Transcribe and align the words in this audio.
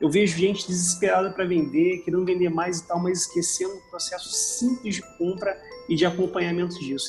Eu 0.00 0.08
vejo 0.08 0.38
gente 0.38 0.66
desesperada 0.66 1.30
para 1.30 1.44
vender, 1.44 2.02
querendo 2.04 2.24
vender 2.24 2.48
mais 2.48 2.78
e 2.78 2.86
tal, 2.86 3.00
mas 3.00 3.22
esquecendo 3.22 3.74
o 3.74 3.90
processo 3.90 4.28
simples 4.28 4.96
de 4.96 5.02
compra 5.18 5.60
e 5.88 5.96
de 5.96 6.06
acompanhamento 6.06 6.78
disso. 6.78 7.08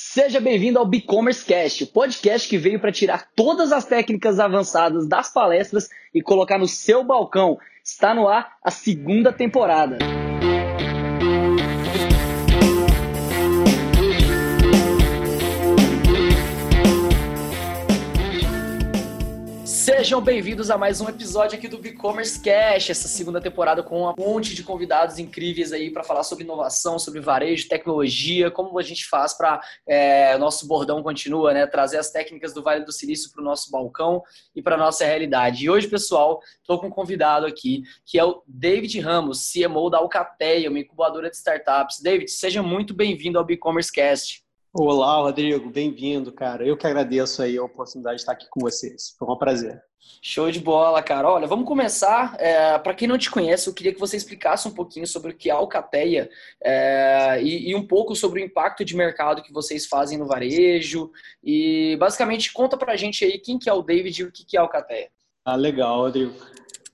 Seja 0.00 0.38
bem-vindo 0.38 0.78
ao 0.78 0.86
BigCommerce 0.86 1.44
Cast, 1.44 1.84
o 1.84 1.86
podcast 1.86 2.48
que 2.48 2.58
veio 2.58 2.78
para 2.78 2.92
tirar 2.92 3.30
todas 3.34 3.72
as 3.72 3.86
técnicas 3.86 4.38
avançadas 4.38 5.08
das 5.08 5.32
palestras 5.32 5.88
e 6.14 6.22
colocar 6.22 6.58
no 6.58 6.68
seu 6.68 7.02
balcão. 7.02 7.58
Está 7.82 8.14
no 8.14 8.28
ar 8.28 8.58
a 8.62 8.70
segunda 8.70 9.32
temporada. 9.32 9.96
Sejam 20.08 20.22
bem-vindos 20.22 20.70
a 20.70 20.78
mais 20.78 21.02
um 21.02 21.08
episódio 21.10 21.58
aqui 21.58 21.68
do 21.68 21.86
e-commerce 21.86 22.42
Cash, 22.42 22.88
essa 22.88 23.06
segunda 23.06 23.42
temporada 23.42 23.82
com 23.82 24.08
um 24.08 24.14
monte 24.16 24.54
de 24.54 24.62
convidados 24.62 25.18
incríveis 25.18 25.70
aí 25.70 25.90
para 25.90 26.02
falar 26.02 26.22
sobre 26.22 26.44
inovação, 26.44 26.98
sobre 26.98 27.20
varejo, 27.20 27.68
tecnologia, 27.68 28.50
como 28.50 28.78
a 28.78 28.82
gente 28.82 29.06
faz 29.06 29.36
para 29.36 29.60
é, 29.86 30.38
nosso 30.38 30.66
bordão 30.66 31.02
continua, 31.02 31.52
né? 31.52 31.66
Trazer 31.66 31.98
as 31.98 32.10
técnicas 32.10 32.54
do 32.54 32.62
Vale 32.62 32.86
do 32.86 32.90
Silício 32.90 33.30
para 33.30 33.42
o 33.42 33.44
nosso 33.44 33.70
balcão 33.70 34.22
e 34.56 34.62
para 34.62 34.78
nossa 34.78 35.04
realidade. 35.04 35.66
E 35.66 35.68
hoje, 35.68 35.86
pessoal, 35.86 36.40
estou 36.58 36.80
com 36.80 36.86
um 36.86 36.90
convidado 36.90 37.44
aqui 37.44 37.82
que 38.06 38.18
é 38.18 38.24
o 38.24 38.42
David 38.46 38.98
Ramos, 39.00 39.52
CMO 39.52 39.90
da 39.90 39.98
Alcateia, 39.98 40.70
uma 40.70 40.78
incubadora 40.78 41.28
de 41.28 41.36
startups. 41.36 42.00
David, 42.00 42.30
seja 42.30 42.62
muito 42.62 42.94
bem-vindo 42.94 43.38
ao 43.38 43.50
e-commerce 43.50 43.92
Cast. 43.92 44.47
Olá, 44.80 45.16
Rodrigo, 45.16 45.70
bem-vindo, 45.70 46.30
cara. 46.30 46.64
Eu 46.64 46.76
que 46.76 46.86
agradeço 46.86 47.42
aí 47.42 47.58
a 47.58 47.64
oportunidade 47.64 48.16
de 48.16 48.22
estar 48.22 48.30
aqui 48.30 48.46
com 48.48 48.60
vocês. 48.60 49.12
Foi 49.18 49.28
um 49.28 49.36
prazer. 49.36 49.82
Show 50.22 50.52
de 50.52 50.60
bola, 50.60 51.02
cara. 51.02 51.28
Olha, 51.28 51.48
vamos 51.48 51.66
começar. 51.66 52.36
É, 52.38 52.78
Para 52.78 52.94
quem 52.94 53.08
não 53.08 53.18
te 53.18 53.28
conhece, 53.28 53.68
eu 53.68 53.74
queria 53.74 53.92
que 53.92 53.98
você 53.98 54.16
explicasse 54.16 54.68
um 54.68 54.70
pouquinho 54.70 55.04
sobre 55.04 55.32
o 55.32 55.36
que 55.36 55.50
é 55.50 55.52
a 55.52 55.56
Alcateia 55.56 56.30
é, 56.62 57.40
e, 57.42 57.70
e, 57.70 57.74
um 57.74 57.84
pouco 57.84 58.14
sobre 58.14 58.40
o 58.40 58.44
impacto 58.44 58.84
de 58.84 58.96
mercado 58.96 59.42
que 59.42 59.52
vocês 59.52 59.84
fazem 59.84 60.16
no 60.16 60.28
varejo. 60.28 61.10
E 61.42 61.96
basicamente 61.98 62.52
conta 62.52 62.76
pra 62.76 62.94
gente 62.94 63.24
aí 63.24 63.36
quem 63.40 63.58
que 63.58 63.68
é 63.68 63.72
o 63.72 63.82
David 63.82 64.22
e 64.22 64.24
o 64.26 64.32
que, 64.32 64.46
que 64.46 64.56
é 64.56 64.60
a 64.60 64.62
Alcateia. 64.62 65.10
Ah, 65.44 65.56
legal, 65.56 66.02
Rodrigo. 66.02 66.34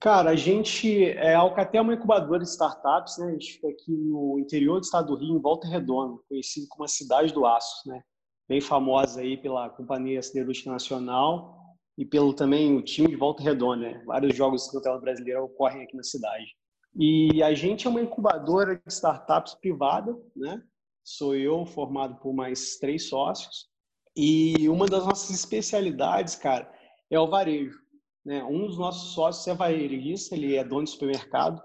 Cara, 0.04 0.32
a 0.32 0.36
gente, 0.36 1.02
é, 1.02 1.34
a 1.34 1.38
Alcatel 1.38 1.78
é 1.78 1.82
uma 1.82 1.94
incubadora 1.94 2.40
de 2.40 2.50
startups, 2.50 3.16
né? 3.16 3.28
A 3.28 3.30
gente 3.30 3.54
fica 3.54 3.68
aqui 3.68 3.90
no 3.90 4.38
interior 4.38 4.78
do 4.78 4.84
estado 4.84 5.06
do 5.06 5.14
Rio, 5.16 5.34
em 5.34 5.40
Volta 5.40 5.66
Redonda, 5.66 6.20
conhecido 6.28 6.66
como 6.68 6.84
a 6.84 6.88
Cidade 6.88 7.32
do 7.32 7.46
Aço, 7.46 7.88
né? 7.88 8.02
Bem 8.46 8.60
famosa 8.60 9.22
aí 9.22 9.38
pela 9.38 9.70
Companhia 9.70 10.20
Siderúrgica 10.20 10.70
Nacional 10.70 11.58
e 11.96 12.04
pelo 12.04 12.34
também 12.34 12.76
o 12.76 12.82
time 12.82 13.08
de 13.08 13.16
Volta 13.16 13.42
Redonda, 13.42 13.80
né? 13.80 14.02
Vários 14.04 14.36
jogos 14.36 14.66
do 14.66 14.72
Campeonato 14.72 15.00
Brasileiro 15.00 15.44
ocorrem 15.44 15.84
aqui 15.84 15.96
na 15.96 16.02
cidade. 16.02 16.54
E 16.94 17.42
a 17.42 17.54
gente 17.54 17.86
é 17.86 17.90
uma 17.90 18.02
incubadora 18.02 18.76
de 18.76 18.82
startups 18.92 19.54
privada, 19.54 20.14
né? 20.36 20.62
Sou 21.02 21.34
eu, 21.34 21.64
formado 21.64 22.16
por 22.16 22.34
mais 22.34 22.76
três 22.76 23.08
sócios. 23.08 23.70
E 24.14 24.68
uma 24.68 24.84
das 24.84 25.06
nossas 25.06 25.30
especialidades, 25.30 26.34
cara, 26.34 26.70
é 27.10 27.18
o 27.18 27.26
varejo. 27.26 27.83
Né? 28.24 28.42
Um 28.44 28.66
dos 28.66 28.78
nossos 28.78 29.12
sócios 29.12 29.46
é 29.46 29.54
varejista, 29.54 30.34
ele 30.34 30.56
é 30.56 30.64
dono 30.64 30.84
de 30.84 30.90
supermercado, 30.90 31.62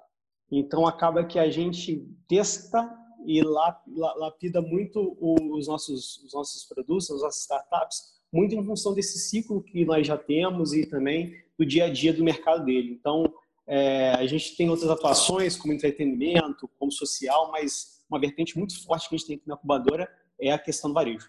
então 0.51 0.85
acaba 0.85 1.23
que 1.23 1.39
a 1.39 1.49
gente 1.49 2.07
testa 2.27 2.97
e 3.25 3.41
lapida 3.43 4.61
muito 4.61 5.17
os 5.21 5.67
nossos, 5.67 6.17
os 6.23 6.33
nossos 6.33 6.63
produtos, 6.65 7.11
as 7.11 7.21
nossas 7.21 7.41
startups, 7.41 8.19
muito 8.31 8.55
em 8.55 8.63
função 8.63 8.93
desse 8.93 9.19
ciclo 9.19 9.61
que 9.61 9.85
nós 9.85 10.05
já 10.05 10.17
temos 10.17 10.73
e 10.73 10.85
também 10.85 11.33
do 11.57 11.65
dia 11.65 11.85
a 11.85 11.89
dia 11.89 12.13
do 12.13 12.23
mercado 12.23 12.65
dele. 12.65 12.91
Então, 12.91 13.31
é, 13.67 14.11
a 14.11 14.25
gente 14.25 14.55
tem 14.55 14.69
outras 14.69 14.89
atuações, 14.89 15.55
como 15.55 15.73
entretenimento, 15.73 16.69
como 16.79 16.91
social, 16.91 17.51
mas 17.51 18.03
uma 18.09 18.19
vertente 18.19 18.57
muito 18.57 18.83
forte 18.83 19.07
que 19.07 19.15
a 19.15 19.17
gente 19.17 19.27
tem 19.27 19.35
aqui 19.35 19.47
na 19.47 19.55
incubadora 19.55 20.09
é 20.39 20.51
a 20.51 20.57
questão 20.57 20.89
do 20.89 20.93
varejo. 20.93 21.27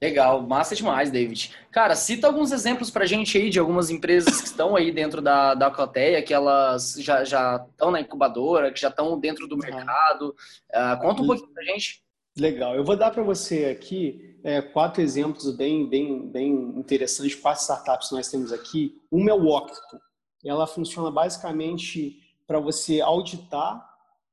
Legal, 0.00 0.42
massa 0.42 0.76
demais, 0.76 1.10
David. 1.10 1.52
Cara, 1.72 1.96
cita 1.96 2.28
alguns 2.28 2.52
exemplos 2.52 2.88
pra 2.88 3.04
gente 3.04 3.36
aí 3.36 3.50
de 3.50 3.58
algumas 3.58 3.90
empresas 3.90 4.40
que 4.40 4.46
estão 4.46 4.76
aí 4.76 4.92
dentro 4.92 5.20
da, 5.20 5.54
da 5.54 5.66
Alcateia, 5.66 6.22
que 6.22 6.32
elas 6.32 6.94
já, 7.00 7.24
já 7.24 7.66
estão 7.68 7.90
na 7.90 8.00
incubadora, 8.00 8.72
que 8.72 8.80
já 8.80 8.88
estão 8.88 9.18
dentro 9.18 9.48
do 9.48 9.56
mercado. 9.56 10.36
Uh, 10.70 11.00
conta 11.00 11.22
um 11.22 11.26
pouquinho 11.26 11.52
pra 11.52 11.64
gente. 11.64 12.02
Legal, 12.38 12.76
eu 12.76 12.84
vou 12.84 12.96
dar 12.96 13.10
para 13.10 13.24
você 13.24 13.64
aqui 13.64 14.38
é, 14.44 14.62
quatro 14.62 15.02
exemplos 15.02 15.50
bem, 15.56 15.88
bem, 15.88 16.28
bem 16.30 16.52
interessantes, 16.76 17.34
quatro 17.34 17.60
startups 17.62 18.08
que 18.08 18.14
nós 18.14 18.30
temos 18.30 18.52
aqui. 18.52 18.96
Uma 19.10 19.30
é 19.30 19.34
o 19.34 19.48
Octo. 19.48 20.00
Ela 20.44 20.68
funciona 20.68 21.10
basicamente 21.10 22.22
para 22.46 22.60
você 22.60 23.00
auditar 23.00 23.84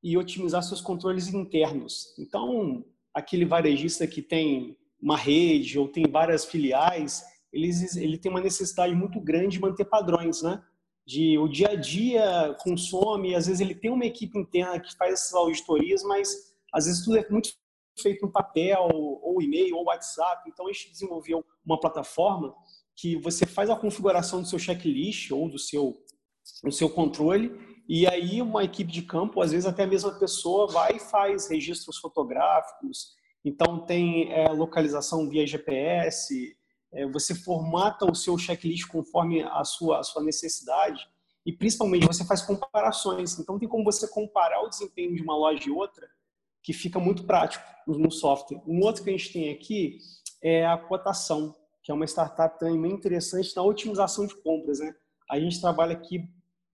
e 0.04 0.16
otimizar 0.16 0.62
seus 0.62 0.82
controles 0.82 1.34
internos. 1.34 2.14
Então, 2.20 2.86
aquele 3.12 3.44
varejista 3.44 4.06
que 4.06 4.22
tem 4.22 4.78
uma 5.02 5.18
rede 5.18 5.78
ou 5.78 5.88
tem 5.88 6.06
várias 6.10 6.46
filiais, 6.46 7.24
eles, 7.52 7.96
ele 7.96 8.18
tem 8.18 8.30
uma 8.30 8.42
necessidade 8.42 8.94
muito 8.96 9.20
grande 9.20 9.58
de 9.58 9.62
manter 9.62 9.86
padrões, 9.86 10.42
né? 10.42 10.62
De 11.06 11.38
o 11.38 11.48
dia 11.48 11.70
a 11.70 11.76
dia 11.76 12.56
consome, 12.60 13.36
às 13.36 13.48
vezes 13.48 13.62
ele 13.62 13.76
tem 13.76 13.92
uma 13.92 14.06
equipe 14.06 14.38
interna 14.38 14.80
que 14.80 14.96
faz 14.96 15.14
essas 15.14 15.34
auditorias, 15.34 16.04
mas 16.04 16.54
às 16.74 16.86
vezes 16.86 17.06
tudo 17.06 17.18
é 17.18 17.30
muito 17.30 17.54
feito 18.02 18.26
no 18.26 18.32
papel, 18.32 18.90
ou 18.92 19.42
e-mail, 19.42 19.78
ou 19.78 19.86
WhatsApp. 19.86 20.50
Então 20.50 20.68
a 20.68 20.74
gente 20.74 20.92
desenvolveu 20.92 21.46
uma 21.66 21.80
plataforma 21.80 22.54
que 22.96 23.16
você 23.18 23.46
faz 23.46 23.70
a 23.70 23.76
configuração 23.76 24.42
do 24.42 24.48
seu 24.48 24.58
checklist 24.58 25.32
ou 25.32 25.50
do 25.50 25.60
seu, 25.60 25.96
do 26.64 26.72
seu 26.72 26.90
controle, 26.90 27.52
e 27.88 28.08
aí 28.08 28.42
uma 28.42 28.64
equipe 28.64 28.92
de 28.92 29.04
campo, 29.04 29.42
às 29.42 29.52
vezes 29.52 29.66
até 29.66 29.84
a 29.84 29.88
mesma 29.88 30.12
pessoa, 30.18 30.68
vai 30.68 30.96
e 30.96 31.00
faz 31.00 31.48
registros 31.48 31.98
fotográficos, 31.98 33.14
então, 33.46 33.86
tem 33.86 34.34
é, 34.34 34.50
localização 34.50 35.30
via 35.30 35.46
GPS, 35.46 36.58
é, 36.92 37.06
você 37.06 37.36
formata 37.36 38.10
o 38.10 38.16
seu 38.16 38.36
checklist 38.40 38.88
conforme 38.88 39.44
a 39.44 39.64
sua, 39.64 40.00
a 40.00 40.04
sua 40.04 40.24
necessidade 40.24 41.08
e, 41.46 41.54
principalmente, 41.54 42.08
você 42.08 42.26
faz 42.26 42.42
comparações. 42.42 43.38
Então, 43.38 43.60
tem 43.60 43.70
como 43.70 43.84
você 43.84 44.08
comparar 44.08 44.64
o 44.64 44.70
desempenho 44.70 45.16
de 45.16 45.22
uma 45.22 45.38
loja 45.38 45.70
e 45.70 45.72
outra, 45.72 46.10
que 46.64 46.74
fica 46.74 47.00
muito 47.00 47.24
prático 47.24 47.64
no 47.86 48.10
software. 48.10 48.64
Um 48.66 48.80
outro 48.84 49.04
que 49.04 49.12
a 49.12 49.14
gente 49.14 49.32
tem 49.32 49.52
aqui 49.52 50.00
é 50.42 50.66
a 50.66 50.76
cotação, 50.76 51.56
que 51.84 51.92
é 51.92 51.94
uma 51.94 52.06
startup 52.06 52.58
também 52.58 52.82
bem 52.82 52.94
interessante 52.94 53.56
na 53.56 53.62
otimização 53.62 54.26
de 54.26 54.36
compras. 54.42 54.80
Né? 54.80 54.92
A 55.30 55.40
gente 55.40 55.62
trabalha 55.62 55.94
aqui 55.94 56.28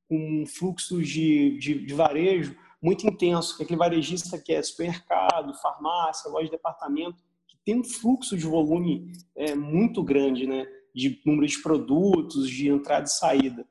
com 0.08 0.46
fluxos 0.48 1.06
de, 1.06 1.58
de, 1.60 1.86
de 1.86 1.94
varejo 1.94 2.56
muito 2.82 3.06
intenso, 3.08 3.56
que 3.56 3.62
é 3.62 3.66
aquele 3.66 3.78
varejista 3.78 4.40
que 4.40 4.54
é 4.54 4.62
supermercado, 4.64 5.54
farmácia, 5.62 6.30
loja 6.30 6.46
de 6.46 6.52
departamento, 6.52 7.24
que 7.48 7.58
tem 7.64 7.80
um 7.80 7.84
fluxo 7.84 8.36
de 8.36 8.46
volume 8.46 9.12
é, 9.36 9.54
muito 9.54 10.04
grande, 10.04 10.48
né? 10.48 10.66
De 10.94 11.22
número 11.26 11.48
de 11.48 11.62
produtos, 11.62 12.50
de 12.50 12.70
entrada 12.70 13.06
e 13.06 13.12
saída. 13.12 13.66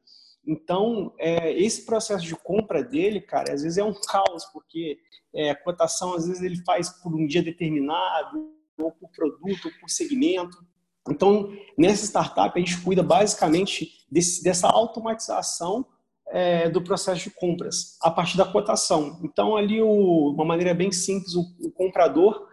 Então, 0.46 1.12
é, 1.18 1.52
esse 1.52 1.84
processo 1.84 2.24
de 2.24 2.34
compra 2.34 2.82
dele, 2.82 3.20
cara, 3.20 3.52
às 3.52 3.62
vezes 3.62 3.78
é 3.78 3.84
um 3.84 3.92
caos, 3.92 4.44
porque 4.52 4.98
é, 5.34 5.50
a 5.50 5.56
cotação, 5.56 6.14
às 6.14 6.26
vezes, 6.26 6.42
ele 6.42 6.62
faz 6.64 6.88
por 7.02 7.14
um 7.14 7.26
dia 7.26 7.42
determinado, 7.42 8.50
ou 8.78 8.92
por 8.92 9.10
produto, 9.10 9.66
ou 9.66 9.72
por 9.80 9.90
segmento. 9.90 10.56
Então, 11.08 11.52
nessa 11.76 12.06
startup, 12.06 12.56
a 12.56 12.58
gente 12.58 12.80
cuida 12.82 13.02
basicamente 13.02 14.06
desse, 14.10 14.42
dessa 14.42 14.68
automatização 14.68 15.86
é, 16.30 16.68
do 16.68 16.82
processo 16.82 17.24
de 17.24 17.30
compras, 17.30 17.96
a 18.00 18.10
partir 18.10 18.36
da 18.36 18.44
cotação. 18.44 19.18
Então, 19.22 19.56
ali, 19.56 19.82
o, 19.82 20.30
uma 20.30 20.44
maneira 20.44 20.72
bem 20.72 20.92
simples, 20.92 21.34
o, 21.34 21.42
o, 21.60 21.70
comprador 21.72 22.48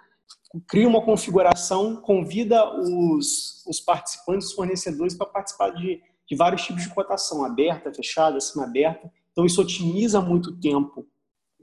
cria 0.67 0.87
uma 0.87 1.03
configuração, 1.03 1.97
convida 1.97 2.67
os, 2.79 3.63
os 3.67 3.79
participantes, 3.79 4.47
os 4.47 4.53
fornecedores, 4.53 5.13
para 5.13 5.27
participar 5.27 5.69
de, 5.71 6.01
de 6.27 6.35
vários 6.35 6.63
tipos 6.63 6.83
de 6.83 6.93
cotação, 6.93 7.45
aberta, 7.45 7.93
fechada, 7.93 8.37
acima 8.37 8.65
aberta. 8.65 9.11
Então, 9.31 9.45
isso 9.45 9.61
otimiza 9.61 10.19
muito 10.19 10.49
o 10.49 10.59
tempo 10.59 11.05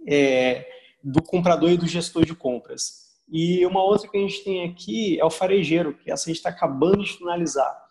é, 0.08 0.66
do 1.02 1.20
comprador 1.22 1.70
e 1.70 1.76
do 1.76 1.86
gestor 1.86 2.24
de 2.24 2.34
compras. 2.34 3.04
E 3.28 3.64
uma 3.66 3.82
outra 3.82 4.08
que 4.08 4.16
a 4.16 4.20
gente 4.20 4.44
tem 4.44 4.64
aqui 4.64 5.18
é 5.18 5.24
o 5.24 5.30
farejeiro, 5.30 5.94
que 5.94 6.10
essa 6.10 6.24
a 6.24 6.28
gente 6.28 6.36
está 6.36 6.50
acabando 6.50 7.02
de 7.02 7.16
finalizar 7.16 7.83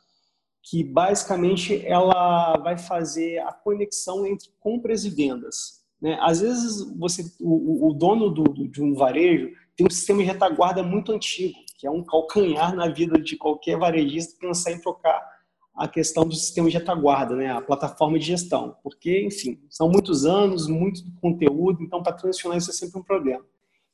que 0.63 0.81
basicamente 0.81 1.86
ela 1.86 2.57
vai 2.57 2.77
fazer 2.77 3.39
a 3.39 3.51
conexão 3.51 4.25
entre 4.25 4.50
compras 4.62 5.04
e 5.04 5.10
vendas. 5.10 5.83
Né? 6.01 6.18
Às 6.21 6.39
vezes 6.39 6.81
você, 6.98 7.25
o, 7.39 7.89
o 7.89 7.94
dono 7.94 8.30
do, 8.30 8.44
do, 8.44 8.68
de 8.69 8.81
um 8.81 8.94
varejo 8.94 9.51
tem 9.75 9.86
um 9.86 9.89
sistema 9.89 10.21
de 10.21 10.25
retaguarda 10.25 10.81
muito 10.81 11.12
antigo, 11.12 11.60
que 11.77 11.86
é 11.86 11.92
um 11.92 12.04
calcanhar 12.04 12.74
na 12.74 12.88
vida 12.88 13.19
de 13.19 13.36
qualquer 13.36 13.77
varejista 13.77 14.38
pensar 14.39 14.71
em 14.71 14.80
trocar 14.80 15.21
a 15.75 15.88
questão 15.88 16.24
do 16.24 16.36
sistema 16.36 16.69
de 16.69 16.77
retaguarda, 16.77 17.36
né? 17.36 17.51
a 17.51 17.62
plataforma 17.62 18.18
de 18.18 18.25
gestão, 18.25 18.77
porque, 18.81 19.25
enfim, 19.25 19.60
são 19.69 19.89
muitos 19.89 20.24
anos, 20.24 20.68
muito 20.68 21.04
conteúdo, 21.19 21.83
então 21.83 22.01
para 22.01 22.13
transicionar 22.13 22.57
isso 22.57 22.69
é 22.69 22.74
sempre 22.74 23.00
um 23.00 23.04
problema. 23.04 23.44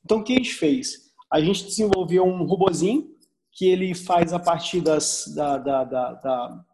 Então, 0.04 0.18
o 0.18 0.22
que 0.22 0.34
a 0.34 0.36
gente 0.36 0.54
fez? 0.54 1.10
A 1.32 1.40
gente 1.40 1.64
desenvolveu 1.64 2.24
um 2.24 2.44
robozinho 2.44 3.10
que 3.60 3.68
ele 3.68 3.94
faz 3.94 4.32
a 4.32 4.38
partir 4.38 4.80
das, 4.80 5.30
da, 5.36 5.58
da, 5.58 5.84
da, 5.84 6.64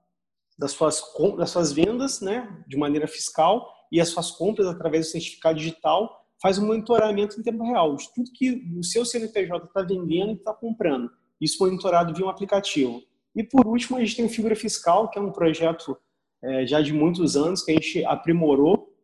das, 0.57 0.71
suas, 0.71 1.03
das 1.37 1.51
suas 1.51 1.73
vendas, 1.73 2.21
né, 2.21 2.65
de 2.69 2.77
maneira 2.77 3.09
fiscal, 3.09 3.69
e 3.91 4.01
as 4.01 4.11
suas 4.11 4.31
compras 4.31 4.69
através 4.69 5.07
do 5.07 5.11
certificado 5.11 5.59
digital, 5.59 6.25
faz 6.41 6.59
um 6.59 6.67
monitoramento 6.69 7.41
em 7.41 7.43
tempo 7.43 7.65
real 7.65 7.97
de 7.97 8.09
tudo 8.15 8.31
que 8.33 8.73
o 8.79 8.85
seu 8.85 9.05
CNPJ 9.05 9.67
está 9.67 9.83
vendendo 9.83 10.31
e 10.31 10.35
está 10.35 10.55
comprando. 10.55 11.11
Isso 11.41 11.57
monitorado 11.59 12.15
via 12.15 12.25
um 12.25 12.29
aplicativo. 12.29 13.03
E 13.35 13.43
por 13.43 13.67
último, 13.67 13.97
a 13.97 14.01
gente 14.01 14.15
tem 14.15 14.25
o 14.25 14.29
Figura 14.29 14.55
Fiscal, 14.55 15.11
que 15.11 15.19
é 15.19 15.21
um 15.23 15.33
projeto 15.33 15.99
é, 16.41 16.69
já 16.69 16.81
de 16.81 16.93
muitos 16.93 17.37
anos 17.37 17.65
que 17.65 17.73
a 17.73 17.75
gente 17.75 18.05
aprimorou 18.05 18.95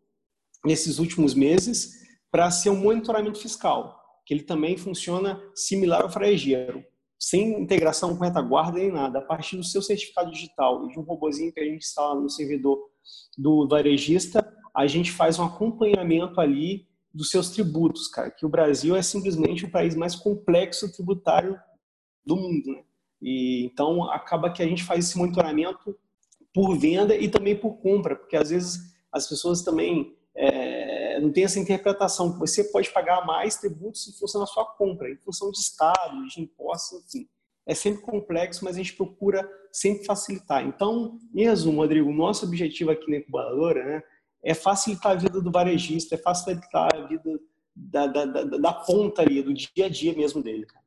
nesses 0.64 1.00
últimos 1.00 1.34
meses 1.34 1.94
para 2.31 2.49
ser 2.49 2.70
um 2.70 2.76
monitoramento 2.76 3.40
fiscal, 3.40 4.00
que 4.25 4.32
ele 4.32 4.44
também 4.44 4.76
funciona 4.76 5.43
similar 5.52 6.02
ao 6.02 6.08
fregueiro, 6.08 6.84
sem 7.23 7.63
integração 7.63 8.17
com 8.17 8.25
retaguarda 8.25 8.79
nem 8.79 8.91
nada. 8.91 9.21
A 9.21 9.23
partir 9.23 9.57
do 9.57 9.63
seu 9.63 9.81
certificado 9.81 10.33
digital 10.33 10.85
e 10.85 10.93
de 10.93 10.99
um 10.99 11.03
robozinho 11.03 11.53
que 11.53 11.61
a 11.61 11.65
gente 11.65 11.87
instala 11.87 12.21
no 12.21 12.29
servidor 12.29 12.91
do 13.39 13.69
varejista, 13.69 14.45
a 14.75 14.89
gente 14.89 15.13
faz 15.13 15.39
um 15.39 15.45
acompanhamento 15.45 16.41
ali 16.41 16.85
dos 17.15 17.31
seus 17.31 17.51
tributos, 17.51 18.09
cara, 18.09 18.29
que 18.29 18.45
o 18.45 18.49
Brasil 18.49 18.97
é 18.97 19.03
simplesmente 19.03 19.65
o 19.65 19.71
país 19.71 19.95
mais 19.95 20.17
complexo 20.17 20.93
tributário 20.93 21.57
do 22.27 22.35
mundo, 22.35 22.73
né? 22.73 22.83
E 23.21 23.67
então 23.67 24.11
acaba 24.11 24.51
que 24.51 24.61
a 24.61 24.67
gente 24.67 24.83
faz 24.83 25.05
esse 25.05 25.17
monitoramento 25.17 25.97
por 26.53 26.77
venda 26.77 27.15
e 27.15 27.29
também 27.29 27.57
por 27.57 27.75
compra, 27.75 28.17
porque 28.17 28.37
às 28.37 28.51
vezes 28.51 28.81
as 29.13 29.29
pessoas 29.29 29.63
também 29.63 30.17
não 31.23 31.33
têm 31.33 31.45
essa 31.45 31.59
interpretação 31.59 32.33
que 32.33 32.39
você 32.39 32.65
pode 32.65 32.91
pagar 32.91 33.25
mais 33.25 33.57
tributos 33.57 34.09
em 34.09 34.13
função 34.13 34.41
da 34.41 34.47
sua 34.47 34.65
compra, 34.65 35.11
em 35.11 35.17
função 35.17 35.51
de 35.51 35.59
estado, 35.59 36.27
de 36.27 36.41
impostos, 36.41 37.05
enfim. 37.05 37.29
É 37.67 37.75
sempre 37.75 38.03
complexo, 38.03 38.65
mas 38.65 38.75
a 38.75 38.79
gente 38.79 38.95
procura 38.95 39.49
sempre 39.71 40.05
facilitar. 40.05 40.67
Então, 40.67 41.19
em 41.35 41.45
resumo, 41.45 41.81
Rodrigo, 41.81 42.11
o 42.11 42.15
nosso 42.15 42.45
objetivo 42.45 42.91
aqui 42.91 43.11
na 43.11 43.19
incubadora 43.19 43.85
né, 43.85 44.03
é 44.43 44.53
facilitar 44.53 45.13
a 45.13 45.15
vida 45.15 45.41
do 45.41 45.51
varejista, 45.51 46.17
é 46.17 46.19
facilitar 46.19 46.89
a 46.95 47.07
vida 47.07 47.39
da, 47.75 48.07
da, 48.07 48.25
da, 48.25 48.45
da 48.45 48.73
ponta 48.73 49.23
ali, 49.23 49.43
do 49.43 49.55
dia 49.55 49.87
a 49.87 49.89
dia 49.89 50.13
mesmo 50.13 50.43
dele. 50.43 50.67
Cara. 50.67 50.83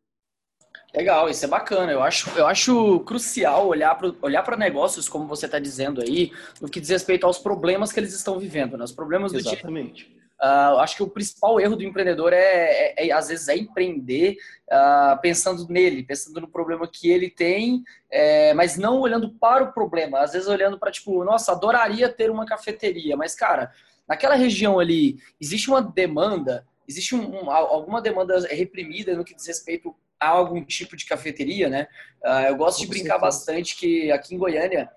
Legal, 0.96 1.30
isso 1.30 1.44
é 1.44 1.48
bacana. 1.48 1.92
Eu 1.92 2.02
acho, 2.02 2.30
eu 2.38 2.48
acho 2.48 3.00
crucial 3.02 3.68
olhar 3.68 3.94
para 3.96 4.14
olhar 4.22 4.58
negócios, 4.58 5.10
como 5.10 5.28
você 5.28 5.46
está 5.46 5.60
dizendo 5.60 6.02
aí, 6.02 6.32
no 6.62 6.70
que 6.70 6.80
diz 6.80 6.90
respeito 6.90 7.26
aos 7.26 7.38
problemas 7.38 7.92
que 7.92 8.00
eles 8.00 8.14
estão 8.14 8.40
vivendo, 8.40 8.78
né? 8.78 8.84
os 8.84 8.94
problemas 8.94 9.32
do 9.32 9.40
Exatamente. 9.40 10.06
dia. 10.06 10.25
Uh, 10.42 10.80
acho 10.80 10.98
que 10.98 11.04
o 11.04 11.10
principal 11.10 11.60
erro 11.62 11.78
do 11.78 11.84
empreendedor 11.84 12.34
é, 12.34 12.94
é, 12.98 13.08
é 13.08 13.12
às 13.12 13.30
vezes, 13.30 13.48
é 13.48 13.56
empreender 13.56 14.38
uh, 14.70 15.20
pensando 15.22 15.66
nele, 15.70 16.04
pensando 16.04 16.42
no 16.42 16.48
problema 16.48 16.88
que 16.88 17.10
ele 17.10 17.30
tem, 17.30 17.84
é, 18.12 18.54
mas 18.54 18.78
não 18.78 19.00
olhando 19.00 19.30
para 19.30 19.64
o 19.64 19.72
problema. 19.72 20.20
Às 20.20 20.34
vezes 20.34 20.48
olhando 20.48 20.78
para, 20.78 20.92
tipo, 20.92 21.24
nossa, 21.24 21.54
adoraria 21.54 22.10
ter 22.10 22.30
uma 22.30 22.46
cafeteria, 22.46 23.16
mas, 23.16 23.34
cara, 23.34 23.72
naquela 24.08 24.36
região 24.36 24.78
ali, 24.78 25.18
existe 25.40 25.70
uma 25.70 25.82
demanda, 25.82 26.68
existe 26.88 27.16
um, 27.16 27.46
um, 27.46 27.50
alguma 27.50 28.02
demanda 28.02 28.38
reprimida 28.48 29.16
no 29.16 29.24
que 29.24 29.34
diz 29.34 29.48
respeito 29.48 29.96
a 30.20 30.28
algum 30.28 30.64
tipo 30.64 30.98
de 30.98 31.06
cafeteria, 31.06 31.70
né? 31.70 31.88
Uh, 32.22 32.48
eu 32.48 32.58
gosto 32.58 32.82
de 32.82 32.88
brincar 32.88 33.20
bastante 33.20 33.76
que 33.78 34.12
aqui 34.12 34.36
em 34.36 34.38
Goiânia 34.38 34.90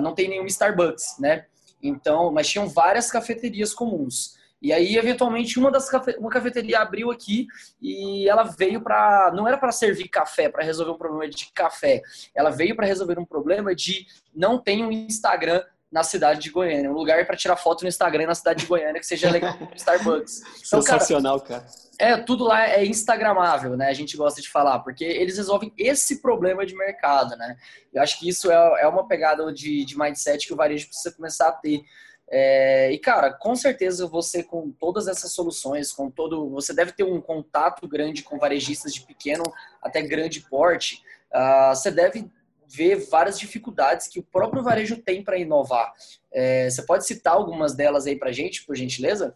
não 0.00 0.14
tem 0.14 0.28
nenhum 0.28 0.46
Starbucks, 0.46 1.18
né? 1.18 1.44
Então, 1.82 2.32
mas 2.32 2.48
tinham 2.48 2.66
várias 2.66 3.10
cafeterias 3.10 3.74
comuns. 3.74 4.37
E 4.60 4.72
aí, 4.72 4.96
eventualmente, 4.96 5.58
uma 5.58 5.70
das 5.70 5.88
cafe... 5.88 6.16
uma 6.18 6.30
cafeteria 6.30 6.80
abriu 6.80 7.10
aqui 7.10 7.46
e 7.80 8.28
ela 8.28 8.42
veio 8.42 8.80
para 8.80 9.32
não 9.34 9.46
era 9.46 9.56
para 9.56 9.72
servir 9.72 10.08
café, 10.08 10.48
para 10.48 10.64
resolver 10.64 10.92
um 10.92 10.98
problema 10.98 11.28
de 11.28 11.52
café. 11.52 12.02
Ela 12.34 12.50
veio 12.50 12.74
para 12.74 12.86
resolver 12.86 13.18
um 13.18 13.24
problema 13.24 13.74
de 13.74 14.06
não 14.34 14.58
ter 14.58 14.82
um 14.82 14.90
Instagram 14.90 15.62
na 15.90 16.02
cidade 16.02 16.40
de 16.40 16.50
Goiânia, 16.50 16.90
um 16.90 16.94
lugar 16.94 17.26
para 17.26 17.36
tirar 17.36 17.56
foto 17.56 17.82
no 17.82 17.88
Instagram 17.88 18.26
na 18.26 18.34
cidade 18.34 18.60
de 18.60 18.66
Goiânia 18.66 19.00
que 19.00 19.06
seja 19.06 19.30
legal 19.30 19.56
como 19.56 19.72
Starbucks. 19.74 20.42
Então, 20.66 20.82
Sensacional, 20.82 21.40
cara, 21.40 21.60
cara. 21.60 21.72
É, 21.98 22.16
tudo 22.16 22.44
lá 22.44 22.68
é 22.68 22.84
instagramável, 22.84 23.76
né? 23.76 23.88
A 23.88 23.94
gente 23.94 24.16
gosta 24.16 24.40
de 24.40 24.48
falar, 24.48 24.80
porque 24.80 25.04
eles 25.04 25.36
resolvem 25.36 25.72
esse 25.76 26.20
problema 26.20 26.64
de 26.64 26.76
mercado, 26.76 27.36
né? 27.36 27.56
Eu 27.92 28.02
acho 28.02 28.18
que 28.20 28.28
isso 28.28 28.50
é, 28.50 28.82
é 28.82 28.86
uma 28.86 29.08
pegada 29.08 29.50
de, 29.52 29.84
de 29.84 29.98
mindset 29.98 30.46
que 30.46 30.52
o 30.52 30.56
varejo 30.56 30.86
precisa 30.86 31.14
começar 31.14 31.48
a 31.48 31.52
ter. 31.52 31.82
É, 32.30 32.92
e 32.92 32.98
cara, 32.98 33.32
com 33.32 33.56
certeza 33.56 34.06
você 34.06 34.42
com 34.42 34.70
todas 34.70 35.08
essas 35.08 35.32
soluções, 35.32 35.92
com 35.92 36.10
todo, 36.10 36.50
você 36.50 36.74
deve 36.74 36.92
ter 36.92 37.04
um 37.04 37.20
contato 37.20 37.88
grande 37.88 38.22
com 38.22 38.38
varejistas 38.38 38.92
de 38.92 39.00
pequeno 39.02 39.44
até 39.82 40.02
grande 40.02 40.40
porte. 40.40 41.02
Uh, 41.32 41.74
você 41.74 41.90
deve 41.90 42.30
ver 42.68 42.96
várias 43.08 43.38
dificuldades 43.38 44.08
que 44.08 44.18
o 44.18 44.22
próprio 44.22 44.62
varejo 44.62 44.98
tem 44.98 45.24
para 45.24 45.38
inovar. 45.38 45.92
É, 46.30 46.68
você 46.68 46.82
pode 46.82 47.06
citar 47.06 47.32
algumas 47.32 47.74
delas 47.74 48.06
aí 48.06 48.16
para 48.16 48.30
gente, 48.30 48.64
por 48.66 48.76
gentileza? 48.76 49.34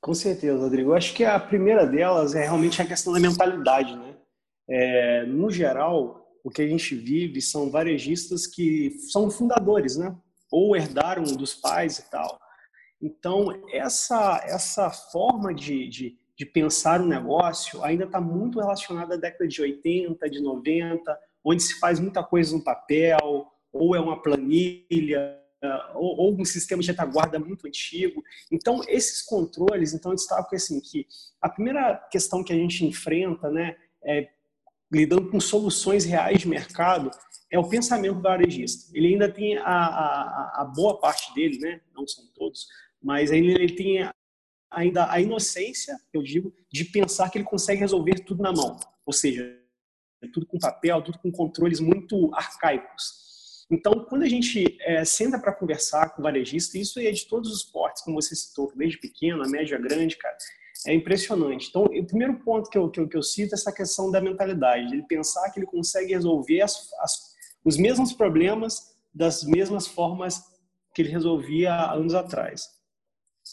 Com 0.00 0.14
certeza, 0.14 0.58
Rodrigo. 0.58 0.90
Eu 0.90 0.94
acho 0.96 1.14
que 1.14 1.24
a 1.24 1.38
primeira 1.38 1.86
delas 1.86 2.34
é 2.34 2.42
realmente 2.42 2.82
a 2.82 2.84
questão 2.84 3.12
da 3.12 3.20
mentalidade, 3.20 3.96
né? 3.96 4.16
É, 4.68 5.24
no 5.26 5.48
geral, 5.48 6.28
o 6.42 6.50
que 6.50 6.60
a 6.60 6.66
gente 6.66 6.94
vive 6.96 7.40
são 7.40 7.70
varejistas 7.70 8.48
que 8.48 8.96
são 9.10 9.30
fundadores, 9.30 9.96
né? 9.96 10.14
Ou 10.52 10.76
herdaram 10.76 11.24
dos 11.24 11.54
pais 11.54 11.98
e 11.98 12.10
tal. 12.10 12.38
Então, 13.00 13.60
essa, 13.72 14.40
essa 14.44 14.90
forma 14.90 15.52
de, 15.52 15.88
de, 15.88 16.18
de 16.36 16.46
pensar 16.46 17.00
o 17.00 17.06
negócio 17.06 17.82
ainda 17.82 18.04
está 18.04 18.20
muito 18.20 18.60
relacionada 18.60 19.14
à 19.14 19.16
década 19.16 19.48
de 19.48 19.60
80, 19.60 20.30
de 20.30 20.40
90, 20.40 21.18
onde 21.42 21.62
se 21.62 21.80
faz 21.80 21.98
muita 21.98 22.22
coisa 22.22 22.56
no 22.56 22.62
papel, 22.62 23.46
ou 23.72 23.96
é 23.96 24.00
uma 24.00 24.22
planilha, 24.22 25.42
ou, 25.94 26.16
ou 26.18 26.40
um 26.40 26.44
sistema 26.44 26.82
de 26.82 26.88
retaguarda 26.88 27.38
muito 27.38 27.66
antigo. 27.66 28.22
Então, 28.50 28.82
esses 28.86 29.22
controles, 29.22 29.92
então, 29.92 30.14
destaco 30.14 30.54
assim, 30.54 30.80
que 30.80 31.06
a 31.40 31.48
primeira 31.48 31.96
questão 32.10 32.44
que 32.44 32.52
a 32.52 32.56
gente 32.56 32.84
enfrenta, 32.84 33.50
né, 33.50 33.76
é, 34.04 34.28
lidando 34.92 35.30
com 35.30 35.40
soluções 35.40 36.04
reais 36.04 36.40
de 36.40 36.48
mercado, 36.48 37.10
é 37.52 37.58
o 37.58 37.68
pensamento 37.68 38.18
varejista. 38.18 38.90
Ele 38.96 39.08
ainda 39.08 39.30
tem 39.30 39.58
a, 39.58 39.62
a, 39.62 40.62
a, 40.62 40.64
boa 40.64 40.98
parte 40.98 41.34
dele, 41.34 41.58
né? 41.58 41.82
não 41.94 42.06
são 42.06 42.24
todos, 42.34 42.66
mas 43.00 43.30
ele, 43.30 43.52
ele 43.52 43.74
tem 43.74 44.10
ainda 44.70 45.12
a 45.12 45.20
inocência, 45.20 46.00
eu 46.14 46.22
digo, 46.22 46.52
de 46.72 46.86
pensar 46.86 47.28
que 47.28 47.36
ele 47.36 47.44
consegue 47.44 47.80
resolver 47.80 48.24
tudo 48.24 48.42
na 48.42 48.52
mão. 48.52 48.80
Ou 49.04 49.12
seja, 49.12 49.60
tudo 50.32 50.46
com 50.46 50.58
papel, 50.58 51.02
tudo 51.02 51.18
com 51.18 51.30
controles 51.30 51.78
muito 51.78 52.34
arcaicos. 52.34 53.66
Então, 53.70 54.04
quando 54.06 54.22
a 54.22 54.28
gente 54.28 54.78
é, 54.80 55.04
senta 55.04 55.38
para 55.38 55.52
conversar 55.52 56.10
com 56.10 56.22
o 56.22 56.22
varejista, 56.22 56.78
isso 56.78 56.98
é 57.00 57.10
de 57.10 57.26
todos 57.26 57.52
os 57.52 57.64
portes, 57.64 58.02
como 58.02 58.20
você 58.20 58.34
citou, 58.34 58.72
desde 58.74 58.98
pequeno, 58.98 59.42
a 59.42 59.48
média, 59.48 59.78
grande, 59.78 60.16
cara, 60.16 60.36
é 60.86 60.94
impressionante. 60.94 61.68
Então, 61.68 61.84
o 61.84 62.06
primeiro 62.06 62.38
ponto 62.40 62.70
que 62.70 62.78
eu, 62.78 62.90
que 62.90 63.00
eu, 63.00 63.08
que 63.08 63.16
eu 63.16 63.22
cito 63.22 63.54
é 63.54 63.58
essa 63.58 63.72
questão 63.72 64.10
da 64.10 64.22
mentalidade, 64.22 64.92
ele 64.92 65.02
pensar 65.02 65.50
que 65.50 65.58
ele 65.58 65.66
consegue 65.66 66.14
resolver 66.14 66.62
as, 66.62 66.90
as 67.00 67.31
os 67.64 67.76
mesmos 67.76 68.12
problemas 68.12 68.96
das 69.14 69.44
mesmas 69.44 69.86
formas 69.86 70.42
que 70.94 71.02
ele 71.02 71.10
resolvia 71.10 71.92
anos 71.92 72.14
atrás. 72.14 72.68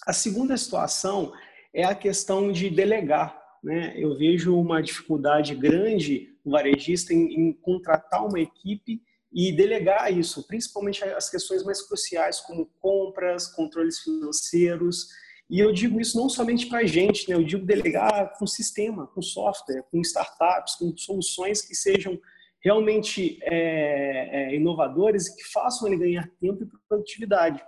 A 0.05 0.13
segunda 0.13 0.55
situação 0.57 1.33
é 1.73 1.83
a 1.83 1.95
questão 1.95 2.51
de 2.51 2.69
delegar. 2.69 3.37
Né? 3.63 3.93
Eu 3.97 4.17
vejo 4.17 4.57
uma 4.57 4.81
dificuldade 4.81 5.55
grande 5.55 6.29
no 6.45 6.51
varejista 6.51 7.13
em, 7.13 7.33
em 7.33 7.53
contratar 7.53 8.25
uma 8.25 8.39
equipe 8.39 9.01
e 9.31 9.51
delegar 9.51 10.11
isso, 10.11 10.47
principalmente 10.47 11.03
as 11.03 11.29
questões 11.29 11.63
mais 11.63 11.81
cruciais 11.81 12.39
como 12.39 12.65
compras, 12.79 13.47
controles 13.47 13.99
financeiros. 13.99 15.09
E 15.49 15.59
eu 15.59 15.71
digo 15.71 15.99
isso 15.99 16.17
não 16.17 16.29
somente 16.29 16.67
para 16.67 16.79
a 16.79 16.85
gente, 16.85 17.29
né? 17.29 17.35
eu 17.35 17.43
digo 17.43 17.65
delegar 17.65 18.37
com 18.37 18.47
sistema, 18.47 19.07
com 19.07 19.21
software, 19.21 19.83
com 19.91 20.01
startups, 20.01 20.75
com 20.75 20.95
soluções 20.97 21.61
que 21.61 21.75
sejam 21.75 22.19
realmente 22.61 23.39
é, 23.43 24.51
é, 24.51 24.55
inovadores 24.55 25.27
e 25.27 25.35
que 25.35 25.43
façam 25.51 25.87
ele 25.87 25.97
ganhar 25.97 26.29
tempo 26.39 26.63
e 26.63 26.67
produtividade. 26.87 27.63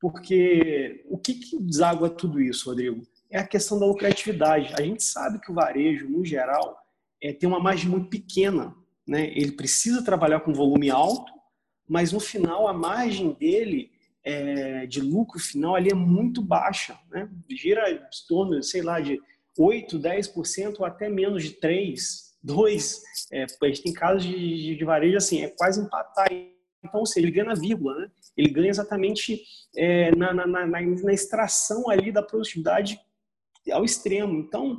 Porque 0.00 1.04
o 1.08 1.18
que, 1.18 1.34
que 1.34 1.60
deságua 1.60 2.08
tudo 2.08 2.40
isso, 2.40 2.70
Rodrigo? 2.70 3.02
É 3.30 3.38
a 3.38 3.46
questão 3.46 3.78
da 3.78 3.86
lucratividade. 3.86 4.72
A 4.74 4.82
gente 4.82 5.04
sabe 5.04 5.38
que 5.40 5.52
o 5.52 5.54
varejo, 5.54 6.08
no 6.08 6.24
geral, 6.24 6.78
é, 7.22 7.32
tem 7.32 7.48
uma 7.48 7.60
margem 7.60 7.88
muito 7.88 8.08
pequena. 8.08 8.74
Né? 9.06 9.30
Ele 9.36 9.52
precisa 9.52 10.02
trabalhar 10.02 10.40
com 10.40 10.54
volume 10.54 10.90
alto, 10.90 11.30
mas 11.86 12.12
no 12.12 12.20
final 12.20 12.66
a 12.66 12.72
margem 12.72 13.32
dele 13.34 13.90
é, 14.24 14.86
de 14.86 15.00
lucro 15.00 15.38
final 15.38 15.74
ali 15.74 15.90
é 15.90 15.94
muito 15.94 16.40
baixa. 16.40 16.98
Né? 17.10 17.28
Gira 17.50 17.90
em 17.90 18.00
torno, 18.26 18.62
sei 18.62 18.80
lá, 18.80 19.00
de 19.00 19.20
8, 19.58 19.98
10% 19.98 20.76
ou 20.78 20.86
até 20.86 21.08
menos 21.08 21.44
de 21.44 21.50
3%. 21.56 22.29
Dois, 22.42 23.02
é, 23.32 23.44
a 23.44 23.66
gente 23.66 23.82
tem 23.82 23.92
casos 23.92 24.24
de, 24.24 24.32
de, 24.32 24.76
de, 24.76 24.84
varejo 24.84 25.16
assim, 25.16 25.42
é 25.42 25.48
quase 25.48 25.80
empatar. 25.80 26.28
Então, 26.82 27.00
ou 27.00 27.06
seja, 27.06 27.26
ele 27.26 27.32
ganha 27.32 27.46
na 27.46 27.54
vírgula, 27.54 27.94
né? 27.98 28.10
Ele 28.36 28.48
ganha 28.48 28.70
exatamente 28.70 29.42
é, 29.76 30.14
na, 30.16 30.32
na, 30.32 30.46
na, 30.46 30.66
na, 30.66 31.12
extração 31.12 31.90
ali 31.90 32.10
da 32.10 32.22
produtividade 32.22 32.98
ao 33.70 33.84
extremo. 33.84 34.38
Então, 34.38 34.78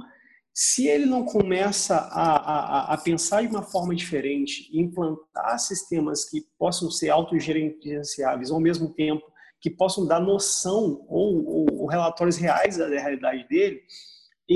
se 0.53 0.87
ele 0.87 1.05
não 1.05 1.23
começa 1.23 1.95
a, 1.95 2.35
a, 2.35 2.93
a 2.93 2.97
pensar 2.97 3.41
de 3.43 3.47
uma 3.47 3.61
forma 3.61 3.95
diferente, 3.95 4.67
implantar 4.73 5.59
sistemas 5.59 6.27
que 6.27 6.41
possam 6.57 6.89
ser 6.89 7.09
autogerenciáveis, 7.09 8.51
ao 8.51 8.59
mesmo 8.59 8.93
tempo 8.93 9.31
que 9.61 9.69
possam 9.69 10.07
dar 10.07 10.19
noção 10.19 11.05
ou, 11.07 11.45
ou, 11.45 11.81
ou 11.81 11.85
relatórios 11.85 12.37
reais 12.37 12.77
da 12.77 12.87
realidade 12.87 13.47
dele, 13.47 13.83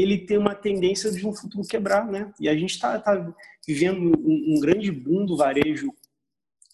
ele 0.02 0.18
tem 0.18 0.38
uma 0.38 0.54
tendência 0.54 1.10
de 1.12 1.26
um 1.26 1.34
futuro 1.34 1.66
quebrar, 1.68 2.06
né? 2.06 2.34
E 2.40 2.50
a 2.50 2.56
gente 2.56 2.72
está 2.72 3.00
tá 3.00 3.34
vivendo 3.66 4.18
um, 4.20 4.56
um, 4.56 4.60
grande 4.60 4.92
boom 4.92 5.26
do 5.26 5.38
varejo 5.38 5.90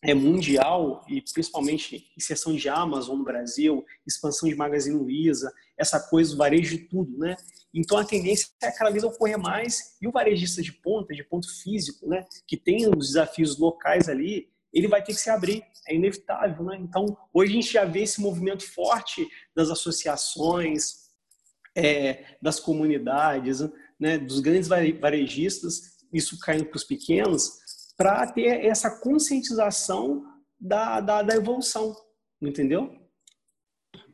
é 0.04 0.16
mundial 0.16 1.06
e 1.08 1.22
principalmente 1.22 2.12
inserção 2.18 2.56
de 2.56 2.68
Amazon 2.68 3.20
no 3.20 3.24
Brasil, 3.24 3.86
expansão 4.08 4.50
de 4.50 4.56
Magazine 4.56 4.98
Luiza, 4.98 5.54
essa 5.78 6.00
coisa 6.00 6.32
do 6.32 6.38
varejo 6.38 6.76
de 6.76 6.86
tudo, 6.86 7.16
né? 7.20 7.36
Então 7.72 7.98
a 8.00 8.04
tendência 8.04 8.48
é 8.64 8.72
cada 8.72 8.90
vez 8.90 9.04
ocorrer 9.04 9.38
mais 9.38 9.96
e 10.02 10.08
o 10.08 10.12
varejista 10.12 10.62
de 10.64 10.74
ponta, 10.74 11.14
de 11.14 11.24
ponto 11.24 11.48
físico, 11.62 12.08
né, 12.08 12.26
que 12.48 12.58
tem 12.58 12.90
os 12.90 13.10
desafios 13.10 13.58
locais 13.60 14.10
ali, 14.10 14.50
ele 14.74 14.88
vai 14.88 15.04
ter 15.04 15.14
que 15.14 15.20
se 15.20 15.30
abrir, 15.30 15.64
é 15.88 15.96
inevitável, 15.96 16.66
né? 16.66 16.78
Então 16.82 17.16
hoje 17.32 17.52
a 17.52 17.56
gente 17.56 17.72
já 17.72 17.86
vê 17.86 18.02
esse 18.02 18.20
movimento 18.20 18.68
forte 18.68 19.28
das 19.56 19.70
associações, 19.70 21.01
é, 21.76 22.36
das 22.42 22.60
comunidades, 22.60 23.60
né, 24.00 24.18
dos 24.18 24.40
grandes 24.40 24.68
varejistas, 24.68 25.98
isso 26.14 26.38
caindo 26.40 26.66
para 26.66 26.78
os 26.78 26.84
pequenos, 26.84 27.62
para 27.98 28.28
ter 28.28 28.66
essa 28.66 29.00
conscientização 29.00 30.24
da, 30.60 31.00
da, 31.00 31.22
da 31.22 31.36
evolução, 31.36 31.96
entendeu? 32.42 33.00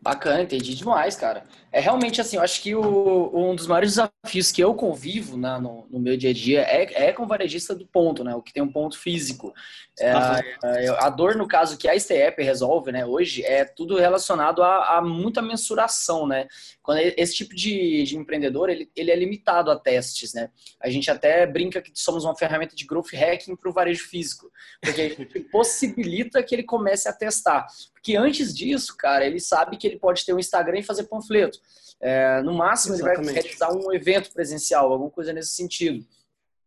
Bacana, 0.01 0.43
entendi 0.43 0.75
demais, 0.75 1.15
cara. 1.15 1.45
É 1.71 1.79
realmente 1.79 2.21
assim, 2.21 2.37
eu 2.37 2.41
acho 2.41 2.61
que 2.61 2.73
o, 2.73 3.31
um 3.33 3.53
dos 3.53 3.67
maiores 3.67 3.95
desafios 3.95 4.51
que 4.51 4.63
eu 4.63 4.73
convivo 4.73 5.35
na, 5.35 5.59
no, 5.59 5.85
no, 5.89 5.99
meu 5.99 6.15
dia 6.15 6.29
a 6.29 6.33
dia 6.33 6.61
é, 6.61 7.07
é 7.07 7.13
com 7.13 7.23
o 7.23 7.27
varejista 7.27 7.75
do 7.75 7.85
ponto, 7.85 8.23
né? 8.23 8.33
O 8.35 8.41
que 8.41 8.53
tem 8.53 8.63
um 8.63 8.71
ponto 8.71 8.97
físico. 8.97 9.53
É, 9.99 10.11
é, 10.63 10.89
a 10.89 11.09
dor, 11.09 11.35
no 11.35 11.47
caso, 11.47 11.77
que 11.77 11.89
a 11.89 11.99
STEP 11.99 12.41
resolve, 12.41 12.91
né, 12.91 13.05
hoje, 13.05 13.43
é 13.43 13.65
tudo 13.65 13.97
relacionado 13.97 14.63
a, 14.63 14.97
a 14.97 15.01
muita 15.01 15.41
mensuração, 15.41 16.25
né? 16.25 16.47
Quando 16.81 16.99
esse 16.99 17.35
tipo 17.35 17.53
de, 17.53 18.03
de 18.03 18.15
empreendedor, 18.15 18.69
ele, 18.69 18.89
ele 18.95 19.11
é 19.11 19.15
limitado 19.15 19.69
a 19.69 19.77
testes, 19.77 20.33
né? 20.33 20.49
A 20.81 20.89
gente 20.89 21.11
até 21.11 21.45
brinca 21.45 21.81
que 21.81 21.91
somos 21.93 22.23
uma 22.23 22.35
ferramenta 22.35 22.75
de 22.75 22.85
growth 22.85 23.11
hacking 23.13 23.55
para 23.55 23.69
o 23.69 23.73
varejo 23.73 24.07
físico, 24.07 24.49
porque 24.81 25.27
possibilita 25.51 26.41
que 26.41 26.55
ele 26.55 26.63
comece 26.63 27.09
a 27.09 27.13
testar. 27.13 27.67
Porque 27.93 28.15
antes 28.15 28.55
disso, 28.55 28.95
cara, 28.95 29.25
ele 29.25 29.39
sabe 29.39 29.75
que 29.75 29.85
ele 29.85 29.99
pode 29.99 30.25
ter 30.25 30.33
um 30.33 30.39
Instagram 30.39 30.79
e 30.79 30.83
fazer 30.83 31.03
panfleto. 31.03 31.59
É, 31.99 32.41
no 32.41 32.53
máximo, 32.53 32.95
Exatamente. 32.95 33.19
ele 33.19 33.33
vai 33.33 33.41
realizar 33.41 33.73
um 33.73 33.93
evento 33.93 34.31
presencial, 34.31 34.91
alguma 34.91 35.09
coisa 35.09 35.33
nesse 35.33 35.51
sentido. 35.51 36.05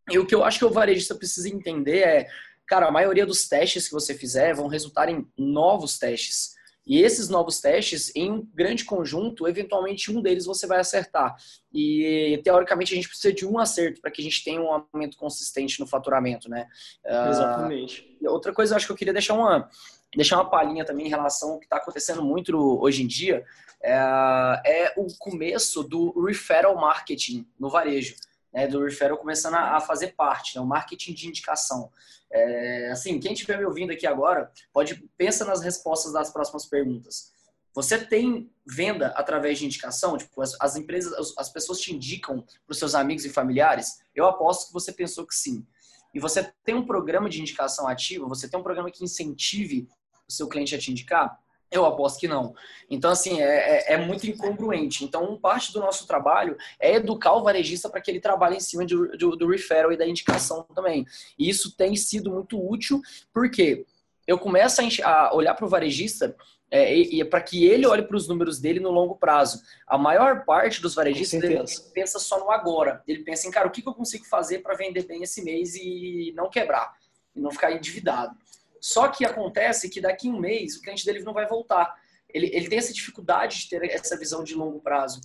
E 0.09 0.19
o 0.19 0.25
que 0.25 0.35
eu 0.35 0.43
acho 0.43 0.59
que 0.59 0.65
o 0.65 0.69
varejista 0.69 1.15
precisa 1.15 1.47
entender 1.47 1.99
é, 1.99 2.27
cara, 2.67 2.87
a 2.87 2.91
maioria 2.91 3.25
dos 3.25 3.47
testes 3.47 3.87
que 3.87 3.93
você 3.93 4.13
fizer 4.13 4.53
vão 4.53 4.67
resultar 4.67 5.09
em 5.09 5.27
novos 5.37 5.97
testes. 5.97 6.55
E 6.85 7.01
esses 7.01 7.29
novos 7.29 7.61
testes, 7.61 8.11
em 8.15 8.41
grande 8.53 8.83
conjunto, 8.83 9.47
eventualmente 9.47 10.11
um 10.11 10.21
deles 10.21 10.45
você 10.45 10.65
vai 10.65 10.79
acertar. 10.79 11.35
E 11.71 12.41
teoricamente 12.43 12.93
a 12.93 12.95
gente 12.95 13.07
precisa 13.07 13.33
de 13.33 13.45
um 13.45 13.59
acerto 13.59 14.01
para 14.01 14.09
que 14.09 14.21
a 14.21 14.23
gente 14.23 14.43
tenha 14.43 14.59
um 14.59 14.85
aumento 14.93 15.15
consistente 15.15 15.79
no 15.79 15.85
faturamento, 15.85 16.49
né? 16.49 16.67
Ah, 17.05 17.29
Exatamente. 17.29 18.17
Uh, 18.21 18.31
outra 18.31 18.51
coisa, 18.51 18.73
eu 18.73 18.77
acho 18.77 18.87
que 18.87 18.91
eu 18.91 18.97
queria 18.97 19.13
deixar 19.13 19.35
uma 19.35 19.69
deixar 20.15 20.37
uma 20.37 20.49
palhinha 20.49 20.85
também 20.85 21.07
em 21.07 21.09
relação 21.09 21.51
ao 21.51 21.59
que 21.59 21.65
está 21.65 21.77
acontecendo 21.77 22.23
muito 22.23 22.57
hoje 22.81 23.03
em 23.03 23.07
dia, 23.07 23.45
é, 23.81 24.61
é, 24.65 24.93
o 24.97 25.07
começo 25.17 25.83
do 25.83 26.23
referral 26.25 26.75
marketing 26.75 27.47
no 27.59 27.69
varejo, 27.69 28.15
né, 28.53 28.67
do 28.67 28.83
referral 28.83 29.17
começando 29.17 29.55
a, 29.55 29.79
fazer 29.79 30.09
parte, 30.09 30.55
né, 30.55 30.61
o 30.61 30.65
marketing 30.65 31.13
de 31.13 31.27
indicação. 31.27 31.89
É, 32.31 32.91
assim, 32.91 33.19
quem 33.19 33.33
estiver 33.33 33.57
me 33.57 33.65
ouvindo 33.65 33.91
aqui 33.91 34.05
agora, 34.05 34.51
pode 34.71 34.95
pensa 35.17 35.43
nas 35.45 35.61
respostas 35.61 36.13
das 36.13 36.31
próximas 36.31 36.65
perguntas. 36.65 37.31
Você 37.73 37.97
tem 37.97 38.51
venda 38.67 39.07
através 39.15 39.57
de 39.57 39.65
indicação? 39.65 40.17
Tipo, 40.17 40.41
as, 40.41 40.55
as 40.59 40.75
empresas, 40.75 41.13
as, 41.13 41.37
as 41.37 41.49
pessoas 41.49 41.79
te 41.79 41.93
indicam 41.93 42.41
para 42.41 42.71
os 42.71 42.77
seus 42.77 42.93
amigos 42.93 43.23
e 43.23 43.29
familiares? 43.29 43.99
Eu 44.13 44.25
aposto 44.25 44.67
que 44.67 44.73
você 44.73 44.91
pensou 44.91 45.25
que 45.25 45.33
sim. 45.33 45.65
E 46.13 46.19
você 46.19 46.51
tem 46.65 46.75
um 46.75 46.85
programa 46.85 47.29
de 47.29 47.39
indicação 47.39 47.87
ativo? 47.87 48.27
Você 48.27 48.49
tem 48.49 48.59
um 48.59 48.63
programa 48.63 48.91
que 48.91 49.03
incentive 49.03 49.87
o 50.31 50.35
seu 50.35 50.47
cliente 50.47 50.73
a 50.75 50.79
te 50.79 50.91
indicar? 50.91 51.39
Eu 51.71 51.85
aposto 51.85 52.19
que 52.19 52.27
não. 52.27 52.53
Então, 52.89 53.11
assim, 53.11 53.41
é, 53.41 53.45
é, 53.45 53.93
é, 53.93 53.97
muito 53.97 54.27
incongruente. 54.27 55.05
Então, 55.05 55.37
parte 55.37 55.71
do 55.71 55.79
nosso 55.79 56.05
trabalho 56.05 56.57
é 56.77 56.95
educar 56.95 57.33
o 57.33 57.43
varejista 57.43 57.89
para 57.89 58.01
que 58.01 58.11
ele 58.11 58.19
trabalhe 58.19 58.57
em 58.57 58.59
cima 58.59 58.85
do, 58.85 59.17
do, 59.17 59.35
do, 59.37 59.47
referral 59.47 59.91
e 59.91 59.97
da 59.97 60.05
indicação 60.05 60.65
também. 60.75 61.05
E 61.39 61.49
isso 61.49 61.75
tem 61.77 61.95
sido 61.95 62.29
muito 62.29 62.61
útil, 62.61 63.01
porque 63.33 63.85
eu 64.27 64.37
começo 64.37 64.81
a, 64.81 65.11
a 65.27 65.33
olhar 65.33 65.53
para 65.53 65.65
o 65.65 65.69
varejista 65.69 66.35
é, 66.71 66.93
e, 66.93 67.21
e 67.21 67.25
para 67.25 67.41
que 67.41 67.65
ele 67.65 67.85
olhe 67.85 68.01
para 68.01 68.17
os 68.17 68.27
números 68.27 68.59
dele 68.59 68.81
no 68.81 68.91
longo 68.91 69.15
prazo. 69.15 69.61
A 69.87 69.97
maior 69.97 70.43
parte 70.43 70.81
dos 70.81 70.93
varejistas 70.93 71.41
ele 71.41 71.63
pensa 71.93 72.19
só 72.19 72.37
no 72.37 72.51
agora. 72.51 73.01
Ele 73.07 73.23
pensa 73.23 73.47
em, 73.47 73.51
cara, 73.51 73.67
o 73.67 73.71
que, 73.71 73.81
que 73.81 73.87
eu 73.87 73.93
consigo 73.93 74.25
fazer 74.25 74.59
para 74.59 74.75
vender 74.75 75.05
bem 75.05 75.23
esse 75.23 75.41
mês 75.41 75.75
e 75.75 76.33
não 76.35 76.49
quebrar, 76.49 76.93
e 77.33 77.39
não 77.39 77.51
ficar 77.51 77.71
endividado. 77.71 78.35
Só 78.81 79.07
que 79.07 79.23
acontece 79.23 79.87
que 79.87 80.01
daqui 80.01 80.27
a 80.27 80.31
um 80.31 80.39
mês 80.39 80.75
o 80.75 80.81
cliente 80.81 81.05
dele 81.05 81.21
não 81.21 81.33
vai 81.33 81.47
voltar. 81.47 81.93
Ele, 82.33 82.49
ele 82.51 82.67
tem 82.67 82.79
essa 82.79 82.91
dificuldade 82.91 83.59
de 83.59 83.69
ter 83.69 83.83
essa 83.91 84.17
visão 84.17 84.43
de 84.43 84.55
longo 84.55 84.79
prazo. 84.79 85.21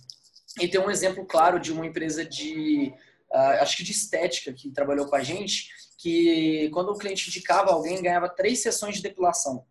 E 0.61 0.67
tem 0.67 0.79
um 0.79 0.91
exemplo 0.91 1.25
claro 1.25 1.59
de 1.59 1.73
uma 1.73 1.85
empresa 1.85 2.23
de, 2.23 2.93
uh, 3.31 3.61
acho 3.61 3.77
que 3.77 3.83
de 3.83 3.91
estética, 3.91 4.53
que 4.53 4.71
trabalhou 4.71 5.07
com 5.07 5.15
a 5.15 5.23
gente, 5.23 5.69
que 5.97 6.69
quando 6.71 6.89
o 6.89 6.97
cliente 6.97 7.29
indicava 7.29 7.71
alguém, 7.71 8.01
ganhava 8.01 8.29
três 8.29 8.61
sessões 8.61 8.97
de 8.97 9.01
depilação, 9.01 9.65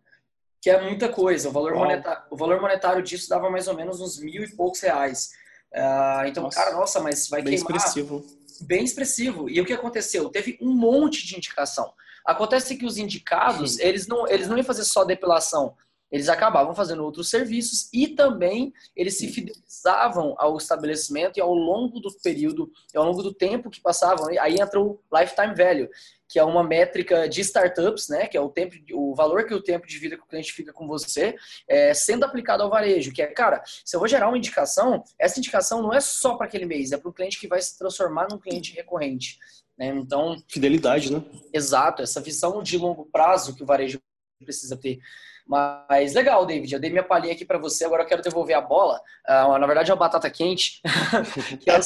que 0.61 0.69
é 0.69 0.81
muita 0.81 1.07
coisa. 1.07 1.47
O 1.47 1.51
valor, 1.51 1.73
monetário, 1.75 2.23
o 2.29 2.35
valor 2.35 2.59
monetário 2.59 3.01
disso 3.01 3.29
dava 3.29 3.49
mais 3.49 3.67
ou 3.67 3.75
menos 3.75 4.01
uns 4.01 4.19
mil 4.19 4.43
e 4.43 4.55
poucos 4.55 4.81
reais. 4.81 5.31
Uh, 5.71 6.27
então, 6.27 6.43
nossa, 6.43 6.57
cara, 6.57 6.75
nossa, 6.75 6.99
mas 6.99 7.29
vai 7.29 7.41
bem 7.41 7.55
queimar. 7.55 7.77
Expressivo. 7.77 8.25
Bem 8.61 8.83
expressivo. 8.83 9.49
E 9.49 9.61
o 9.61 9.65
que 9.65 9.73
aconteceu? 9.73 10.29
Teve 10.29 10.57
um 10.61 10.73
monte 10.73 11.25
de 11.25 11.37
indicação. 11.37 11.93
Acontece 12.27 12.75
que 12.75 12.85
os 12.85 12.97
indicados, 12.97 13.79
eles 13.79 14.05
não, 14.05 14.27
eles 14.27 14.49
não 14.49 14.57
iam 14.57 14.65
fazer 14.65 14.83
só 14.83 15.05
depilação, 15.05 15.73
eles 16.11 16.27
acabavam 16.27 16.75
fazendo 16.75 17.03
outros 17.03 17.29
serviços 17.29 17.89
e 17.93 18.09
também 18.09 18.73
eles 18.95 19.17
se 19.17 19.29
fidelizavam 19.29 20.35
ao 20.37 20.57
estabelecimento 20.57 21.37
e 21.37 21.41
ao 21.41 21.53
longo 21.53 22.01
do 22.01 22.11
período, 22.21 22.69
ao 22.93 23.05
longo 23.05 23.23
do 23.23 23.33
tempo 23.33 23.69
que 23.69 23.79
passavam, 23.79 24.27
aí 24.39 24.59
entra 24.59 24.79
o 24.79 24.99
lifetime 25.11 25.55
value, 25.55 25.89
que 26.27 26.37
é 26.37 26.43
uma 26.43 26.63
métrica 26.63 27.27
de 27.27 27.41
startups, 27.41 28.09
né, 28.09 28.27
que 28.27 28.35
é 28.35 28.41
o 28.41 28.49
tempo, 28.49 28.75
o 28.93 29.15
valor 29.15 29.45
que 29.45 29.53
o 29.53 29.61
tempo 29.61 29.87
de 29.87 29.97
vida 29.97 30.17
que 30.17 30.23
o 30.23 30.27
cliente 30.27 30.51
fica 30.51 30.73
com 30.73 30.85
você, 30.85 31.35
é, 31.67 31.93
sendo 31.93 32.25
aplicado 32.25 32.63
ao 32.63 32.69
varejo, 32.69 33.13
que 33.13 33.21
é, 33.21 33.27
cara, 33.27 33.63
se 33.65 33.95
eu 33.95 33.99
vou 33.99 34.09
gerar 34.09 34.27
uma 34.27 34.37
indicação, 34.37 35.03
essa 35.17 35.39
indicação 35.39 35.81
não 35.81 35.93
é 35.93 36.01
só 36.01 36.35
para 36.35 36.47
aquele 36.47 36.65
mês, 36.65 36.91
é 36.91 36.97
para 36.97 37.09
o 37.09 37.13
cliente 37.13 37.39
que 37.39 37.47
vai 37.47 37.61
se 37.61 37.77
transformar 37.77 38.27
num 38.29 38.37
cliente 38.37 38.73
recorrente. 38.73 39.39
Né? 39.77 39.87
Então, 39.89 40.41
fidelidade, 40.47 41.11
né? 41.11 41.23
Exato, 41.53 42.01
essa 42.01 42.19
visão 42.19 42.63
de 42.63 42.77
longo 42.77 43.05
prazo 43.05 43.55
que 43.55 43.63
o 43.63 43.65
varejo 43.65 43.99
precisa 44.43 44.75
ter. 44.75 44.99
Mas 45.47 46.13
legal, 46.13 46.45
David, 46.45 46.73
eu 46.73 46.79
dei 46.79 46.89
minha 46.89 47.03
palhinha 47.03 47.33
aqui 47.33 47.45
para 47.45 47.57
você, 47.57 47.85
agora 47.85 48.03
eu 48.03 48.07
quero 48.07 48.21
devolver 48.21 48.55
a 48.55 48.61
bola. 48.61 48.99
Uh, 49.25 49.57
na 49.57 49.65
verdade 49.65 49.89
é 49.89 49.93
uma 49.93 49.99
batata 49.99 50.29
quente, 50.29 50.81
que 51.61 51.71
eu, 51.71 51.79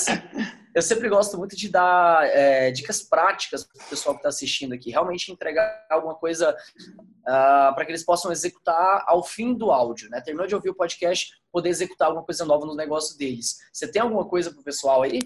eu, 0.73 0.81
sempre 0.81 1.07
gosto 1.07 1.37
muito 1.37 1.55
de 1.55 1.69
dar 1.69 2.25
é, 2.27 2.71
dicas 2.71 3.03
práticas 3.03 3.63
para 3.63 3.85
o 3.85 3.89
pessoal 3.89 4.15
que 4.15 4.19
está 4.19 4.29
assistindo 4.29 4.73
aqui, 4.73 4.89
realmente 4.89 5.31
entregar 5.31 5.85
alguma 5.91 6.15
coisa 6.15 6.57
uh, 6.89 7.75
para 7.75 7.85
que 7.85 7.91
eles 7.91 8.03
possam 8.03 8.31
executar 8.31 9.03
ao 9.05 9.23
fim 9.23 9.53
do 9.53 9.71
áudio, 9.71 10.09
né? 10.09 10.19
Terminou 10.21 10.47
de 10.47 10.55
ouvir 10.55 10.71
o 10.71 10.75
podcast, 10.75 11.31
poder 11.51 11.69
executar 11.69 12.07
alguma 12.07 12.25
coisa 12.25 12.43
nova 12.43 12.65
no 12.65 12.75
negócio 12.75 13.15
deles. 13.15 13.59
Você 13.71 13.87
tem 13.87 14.01
alguma 14.01 14.25
coisa 14.25 14.49
para 14.49 14.59
o 14.59 14.63
pessoal 14.63 15.03
aí? 15.03 15.19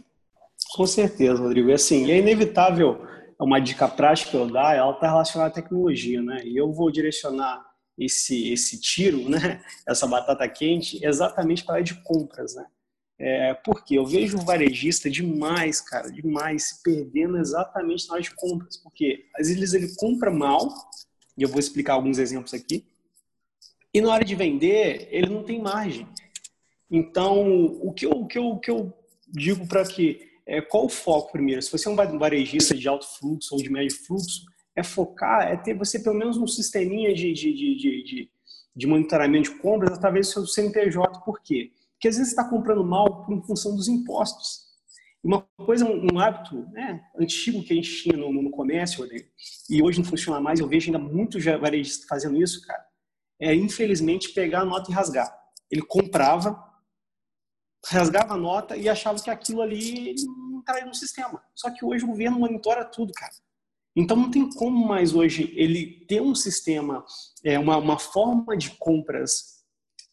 Com 0.73 0.87
certeza, 0.87 1.41
Rodrigo. 1.41 1.69
E 1.69 1.73
assim, 1.73 2.09
é 2.11 2.17
inevitável 2.17 3.05
uma 3.39 3.59
dica 3.59 3.87
prática 3.87 4.31
que 4.31 4.37
eu 4.37 4.49
dar, 4.49 4.75
ela 4.75 4.91
está 4.91 5.07
relacionada 5.07 5.51
à 5.51 5.53
tecnologia, 5.53 6.21
né? 6.21 6.41
E 6.45 6.55
eu 6.55 6.71
vou 6.71 6.89
direcionar 6.89 7.63
esse 7.97 8.51
esse 8.51 8.79
tiro, 8.79 9.29
né? 9.29 9.61
Essa 9.87 10.07
batata 10.07 10.47
quente, 10.47 11.03
exatamente 11.05 11.63
para 11.63 11.77
a 11.77 11.81
de 11.81 11.95
compras, 12.03 12.55
né? 12.55 12.65
É, 13.17 13.53
porque 13.53 13.97
eu 13.97 14.05
vejo 14.05 14.37
o 14.37 14.41
varejista 14.41 15.09
demais, 15.09 15.79
cara, 15.79 16.11
demais, 16.11 16.69
se 16.69 16.83
perdendo 16.83 17.37
exatamente 17.37 18.07
na 18.07 18.15
hora 18.15 18.23
de 18.23 18.35
compras. 18.35 18.77
Porque 18.77 19.25
às 19.37 19.47
vezes 19.47 19.73
ele 19.73 19.95
compra 19.95 20.29
mal, 20.29 20.69
e 21.37 21.43
eu 21.43 21.49
vou 21.49 21.59
explicar 21.59 21.93
alguns 21.93 22.17
exemplos 22.17 22.53
aqui, 22.53 22.85
e 23.93 24.01
na 24.01 24.11
hora 24.11 24.25
de 24.25 24.35
vender, 24.35 25.07
ele 25.09 25.29
não 25.29 25.43
tem 25.43 25.61
margem. 25.61 26.07
Então, 26.91 27.65
o 27.81 27.93
que 27.93 28.05
eu, 28.05 28.11
o 28.11 28.27
que 28.27 28.37
eu, 28.37 28.47
o 28.49 28.59
que 28.59 28.69
eu 28.69 28.93
digo 29.27 29.65
para 29.65 29.85
que 29.85 30.34
é, 30.47 30.61
qual 30.61 30.85
o 30.85 30.89
foco 30.89 31.31
primeiro? 31.31 31.61
Se 31.61 31.71
você 31.71 31.87
é 31.87 31.91
um 31.91 31.95
varejista 31.95 32.75
de 32.75 32.87
alto 32.87 33.05
fluxo 33.17 33.55
ou 33.55 33.61
de 33.61 33.69
médio 33.69 33.97
fluxo, 34.05 34.45
é 34.75 34.83
focar, 34.83 35.47
é 35.47 35.55
ter 35.55 35.73
você 35.73 35.99
pelo 35.99 36.15
menos 36.15 36.37
um 36.37 36.45
sisteminha 36.45 37.13
de, 37.13 37.33
de, 37.33 37.53
de, 37.53 38.03
de, 38.03 38.29
de 38.75 38.87
monitoramento 38.87 39.51
de 39.51 39.59
compras 39.59 39.97
através 39.97 40.27
do 40.27 40.33
seu 40.33 40.47
CNPJ. 40.47 41.21
Por 41.21 41.41
quê? 41.41 41.71
Porque 41.93 42.09
às 42.09 42.17
vezes 42.17 42.33
você 42.33 42.39
está 42.39 42.49
comprando 42.49 42.83
mal 42.83 43.25
por 43.25 43.45
função 43.45 43.75
dos 43.75 43.87
impostos. 43.87 44.65
Uma 45.23 45.41
coisa, 45.65 45.85
um 45.85 46.19
hábito 46.19 46.55
né, 46.71 47.01
antigo 47.17 47.63
que 47.63 47.73
a 47.73 47.75
gente 47.75 48.03
tinha 48.03 48.15
no, 48.15 48.31
no 48.31 48.51
comércio, 48.51 49.07
e 49.67 49.81
hoje 49.81 49.97
não 49.97 50.05
funciona 50.05 50.39
mais, 50.39 50.59
eu 50.59 50.67
vejo 50.67 50.87
ainda 50.87 50.99
muitos 50.99 51.43
varejistas 51.43 52.07
fazendo 52.07 52.39
isso, 52.39 52.61
cara, 52.61 52.85
é, 53.39 53.55
infelizmente, 53.55 54.33
pegar 54.33 54.61
a 54.61 54.65
nota 54.65 54.91
e 54.91 54.93
rasgar. 54.93 55.35
Ele 55.71 55.81
comprava, 55.81 56.63
rasgava 57.89 58.33
a 58.33 58.37
nota 58.37 58.75
e 58.75 58.89
achava 58.89 59.21
que 59.21 59.29
aquilo 59.29 59.61
ali 59.61 60.15
não 60.25 60.59
estava 60.59 60.81
no 60.81 60.93
sistema. 60.93 61.41
Só 61.53 61.69
que 61.69 61.85
hoje 61.85 62.03
o 62.03 62.07
governo 62.07 62.39
monitora 62.39 62.83
tudo, 62.85 63.13
cara. 63.13 63.33
Então 63.95 64.17
não 64.17 64.29
tem 64.29 64.49
como 64.49 64.87
mais 64.87 65.13
hoje 65.13 65.53
ele 65.55 66.05
ter 66.07 66.21
um 66.21 66.35
sistema, 66.35 67.05
é, 67.43 67.57
uma, 67.57 67.77
uma 67.77 67.97
forma 67.97 68.57
de 68.57 68.71
compras 68.71 69.63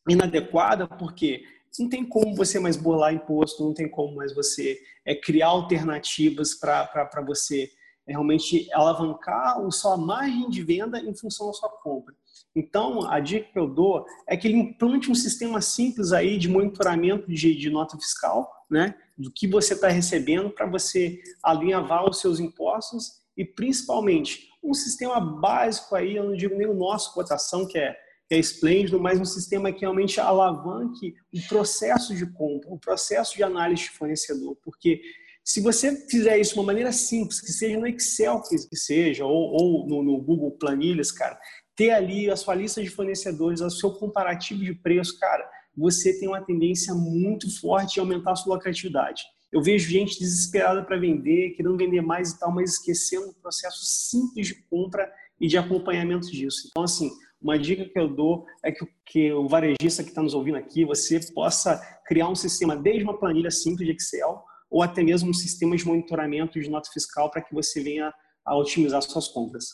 inadequada, 0.08 0.86
porque 0.86 1.44
não 1.78 1.88
tem 1.88 2.04
como 2.04 2.34
você 2.36 2.60
mais 2.60 2.76
burlar 2.76 3.14
imposto, 3.14 3.64
não 3.64 3.74
tem 3.74 3.88
como 3.88 4.14
mais 4.14 4.34
você 4.34 4.78
é, 5.04 5.14
criar 5.14 5.48
alternativas 5.48 6.54
para 6.54 7.24
você 7.26 7.70
é, 8.06 8.12
realmente 8.12 8.68
alavancar 8.72 9.58
a 9.58 9.70
sua 9.70 9.96
margem 9.96 10.48
de 10.48 10.62
venda 10.62 11.00
em 11.00 11.14
função 11.14 11.48
da 11.48 11.52
sua 11.52 11.68
compra. 11.68 12.14
Então, 12.54 13.10
a 13.10 13.18
dica 13.18 13.50
que 13.50 13.58
eu 13.58 13.66
dou 13.66 14.04
é 14.28 14.36
que 14.36 14.46
ele 14.46 14.58
implante 14.58 15.10
um 15.10 15.14
sistema 15.14 15.60
simples 15.60 16.12
aí 16.12 16.36
de 16.36 16.48
monitoramento 16.48 17.30
de, 17.30 17.54
de 17.54 17.70
nota 17.70 17.96
fiscal, 17.96 18.50
né, 18.70 18.94
do 19.16 19.30
que 19.30 19.46
você 19.46 19.74
está 19.74 19.88
recebendo 19.88 20.50
para 20.50 20.66
você 20.66 21.20
alinhavar 21.42 22.08
os 22.08 22.20
seus 22.20 22.40
impostos 22.40 23.22
e, 23.36 23.44
principalmente, 23.44 24.48
um 24.62 24.74
sistema 24.74 25.18
básico 25.20 25.94
aí, 25.94 26.16
eu 26.16 26.24
não 26.24 26.36
digo 26.36 26.56
nem 26.56 26.66
o 26.66 26.74
nosso 26.74 27.12
cotação, 27.14 27.66
que 27.66 27.78
é, 27.78 27.96
que 28.28 28.34
é 28.34 28.38
esplêndido, 28.38 29.00
mas 29.00 29.18
um 29.18 29.24
sistema 29.24 29.72
que 29.72 29.80
realmente 29.80 30.20
alavanque 30.20 31.14
o 31.34 31.48
processo 31.48 32.14
de 32.14 32.26
compra, 32.26 32.70
o 32.70 32.78
processo 32.78 33.34
de 33.34 33.42
análise 33.42 33.84
de 33.84 33.90
fornecedor, 33.90 34.56
porque 34.62 35.02
se 35.44 35.60
você 35.60 36.06
fizer 36.08 36.38
isso 36.38 36.54
de 36.54 36.60
uma 36.60 36.66
maneira 36.66 36.92
simples, 36.92 37.40
que 37.40 37.52
seja 37.52 37.78
no 37.78 37.86
Excel, 37.86 38.40
que 38.42 38.76
seja, 38.76 39.24
ou, 39.24 39.52
ou 39.52 39.88
no, 39.88 40.02
no, 40.02 40.18
Google 40.20 40.52
Planilhas, 40.52 41.10
cara, 41.10 41.38
ter 41.74 41.90
ali 41.90 42.30
a 42.30 42.36
sua 42.36 42.54
lista 42.54 42.82
de 42.82 42.88
fornecedores, 42.88 43.60
o 43.60 43.70
seu 43.70 43.92
comparativo 43.92 44.62
de 44.64 44.74
preço, 44.74 45.18
cara, 45.18 45.48
você 45.76 46.18
tem 46.18 46.28
uma 46.28 46.44
tendência 46.44 46.94
muito 46.94 47.50
forte 47.60 47.94
de 47.94 48.00
aumentar 48.00 48.32
a 48.32 48.36
sua 48.36 48.54
lucratividade. 48.54 49.22
Eu 49.50 49.62
vejo 49.62 49.90
gente 49.90 50.18
desesperada 50.18 50.82
para 50.82 50.98
vender, 50.98 51.50
querendo 51.50 51.76
vender 51.76 52.00
mais 52.00 52.30
e 52.30 52.38
tal, 52.38 52.52
mas 52.52 52.72
esquecendo 52.72 53.28
o 53.28 53.34
processo 53.34 53.84
simples 53.84 54.46
de 54.46 54.54
compra 54.70 55.10
e 55.40 55.46
de 55.46 55.58
acompanhamento 55.58 56.30
disso. 56.30 56.68
Então, 56.70 56.84
assim, 56.84 57.10
uma 57.40 57.58
dica 57.58 57.84
que 57.84 57.98
eu 57.98 58.08
dou 58.08 58.46
é 58.62 58.70
que, 58.70 58.86
que 59.04 59.32
o 59.32 59.48
varejista 59.48 60.04
que 60.04 60.10
está 60.10 60.22
nos 60.22 60.32
ouvindo 60.32 60.56
aqui, 60.56 60.84
você 60.84 61.18
possa 61.32 61.76
criar 62.06 62.28
um 62.28 62.34
sistema, 62.34 62.76
desde 62.76 63.02
uma 63.02 63.18
planilha 63.18 63.50
simples 63.50 63.86
de 63.86 63.94
Excel, 63.94 64.42
ou 64.72 64.82
até 64.82 65.02
mesmo 65.02 65.28
um 65.28 65.34
sistema 65.34 65.76
de 65.76 65.86
monitoramento 65.86 66.58
de 66.58 66.70
nota 66.70 66.90
fiscal 66.90 67.30
para 67.30 67.42
que 67.42 67.54
você 67.54 67.82
venha 67.82 68.12
a 68.44 68.56
otimizar 68.56 69.02
suas 69.02 69.28
compras. 69.28 69.66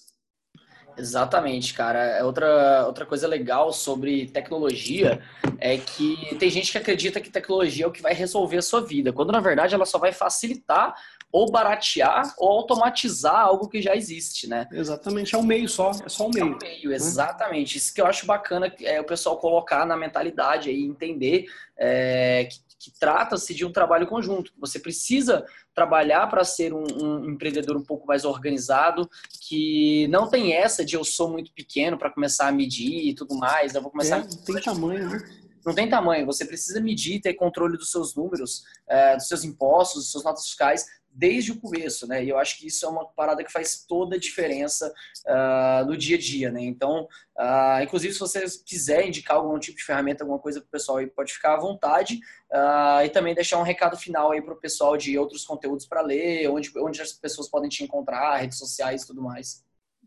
Exatamente, 0.97 1.73
cara. 1.73 2.01
É 2.01 2.25
outra, 2.25 2.85
outra 2.85 3.07
coisa 3.07 3.29
legal 3.29 3.73
sobre 3.73 4.27
tecnologia 4.27 5.23
é 5.61 5.79
que 5.79 6.35
tem 6.41 6.51
gente 6.51 6.73
que 6.73 6.79
acredita 6.79 7.21
que 7.21 7.31
tecnologia 7.31 7.85
é 7.85 7.89
o 7.89 7.93
que 7.93 8.03
vai 8.03 8.13
resolver 8.13 8.57
a 8.57 8.63
sua 8.63 8.81
vida, 8.81 9.13
quando 9.13 9.31
na 9.31 9.39
verdade 9.39 9.77
ela 9.77 9.87
só 9.87 9.97
vai 9.97 10.13
facilitar 10.13 10.97
ou 11.31 11.51
baratear 11.53 12.35
ou 12.37 12.49
automatizar 12.49 13.39
algo 13.39 13.69
que 13.69 13.81
já 13.81 13.95
existe, 13.95 14.49
né? 14.49 14.67
Exatamente, 14.73 15.35
é 15.35 15.39
um 15.39 15.43
meio 15.43 15.69
só, 15.69 15.91
é 16.05 16.09
só 16.09 16.27
um 16.27 16.31
meio. 16.35 16.47
É 16.47 16.57
um 16.57 16.59
meio, 16.59 16.93
exatamente. 16.93 17.79
Isso 17.79 17.95
que 17.95 18.01
eu 18.01 18.07
acho 18.07 18.27
bacana 18.27 18.75
é 18.81 19.01
o 19.01 19.05
pessoal 19.05 19.39
colocar 19.39 19.87
na 19.87 19.97
mentalidade 19.97 20.71
e 20.71 20.85
entender 20.85 21.47
é, 21.77 22.49
que 22.51 22.68
que 22.79 22.93
trata-se 22.99 23.55
de 23.55 23.65
um 23.65 23.73
trabalho 23.73 24.07
conjunto. 24.07 24.53
Você 24.59 24.79
precisa 24.79 25.45
trabalhar 25.75 26.27
para 26.29 26.45
ser 26.45 26.73
um, 26.73 26.85
um, 27.03 27.31
empreendedor 27.31 27.77
um 27.77 27.85
pouco 27.85 28.07
mais 28.07 28.25
organizado, 28.25 29.09
que 29.41 30.07
não 30.09 30.29
tem 30.29 30.53
essa 30.53 30.85
de 30.85 30.95
eu 30.95 31.05
sou 31.05 31.29
muito 31.29 31.53
pequeno 31.53 31.99
para 31.99 32.11
começar 32.11 32.49
a 32.49 32.53
medir 32.53 33.09
e 33.09 33.15
tudo 33.15 33.35
mais. 33.35 33.75
Eu 33.75 33.83
vou 33.83 33.91
começar. 33.91 34.19
É, 34.19 34.21
a... 34.21 34.27
Tem 34.27 34.61
tamanho, 34.61 35.11
né? 35.11 35.19
Não 35.67 35.75
tem 35.75 35.89
tamanho. 35.89 36.25
Você 36.27 36.45
precisa 36.45 36.81
medir, 36.81 37.21
ter 37.21 37.35
controle 37.35 37.77
dos 37.77 37.91
seus 37.91 38.15
números, 38.15 38.63
é, 38.89 39.17
dos 39.17 39.27
seus 39.27 39.45
impostos, 39.45 40.03
dos 40.05 40.13
seus 40.13 40.25
notas 40.25 40.45
fiscais 40.45 40.87
desde 41.19 41.51
o 41.51 41.61
começo, 41.61 42.07
né? 42.07 42.25
E 42.25 42.29
eu 42.29 42.39
acho 42.39 42.57
que 42.57 42.69
isso 42.69 42.87
é 42.87 42.89
uma 42.89 43.05
parada 43.05 43.43
que 43.43 43.51
faz 43.51 43.85
toda 43.85 44.15
a 44.15 44.19
diferença 44.19 44.95
uh, 45.27 45.85
no 45.85 45.97
dia 45.97 46.17
a 46.17 46.21
dia, 46.21 46.53
né? 46.53 46.63
Então, 46.63 47.09
uh, 47.37 47.83
inclusive, 47.83 48.15
se 48.15 48.21
você 48.21 48.45
quiser 48.65 49.05
indicar 49.05 49.37
algum 49.37 49.59
tipo 49.59 49.77
de 49.77 49.85
ferramenta, 49.85 50.23
alguma 50.23 50.39
coisa 50.39 50.61
para 50.61 50.69
o 50.69 50.71
pessoal 50.71 50.99
aí, 50.99 51.09
pode 51.09 51.33
ficar 51.33 51.55
à 51.55 51.61
vontade. 51.61 52.21
Uh, 52.53 53.05
e 53.05 53.11
também 53.11 53.35
deixar 53.35 53.59
um 53.59 53.65
recado 53.65 53.97
final 53.97 54.31
aí 54.31 54.41
para 54.41 54.55
o 54.55 54.61
pessoal 54.61 54.97
de 54.97 55.19
outros 55.19 55.45
conteúdos 55.45 55.87
para 55.87 56.03
ler, 56.03 56.49
onde, 56.49 56.71
onde 56.79 57.03
as 57.03 57.13
pessoas 57.13 57.49
podem 57.49 57.69
te 57.69 57.83
encontrar, 57.83 58.37
redes 58.37 58.57
sociais 58.57 59.03
e 59.03 59.07
tudo 59.09 59.21
mais. 59.21 59.65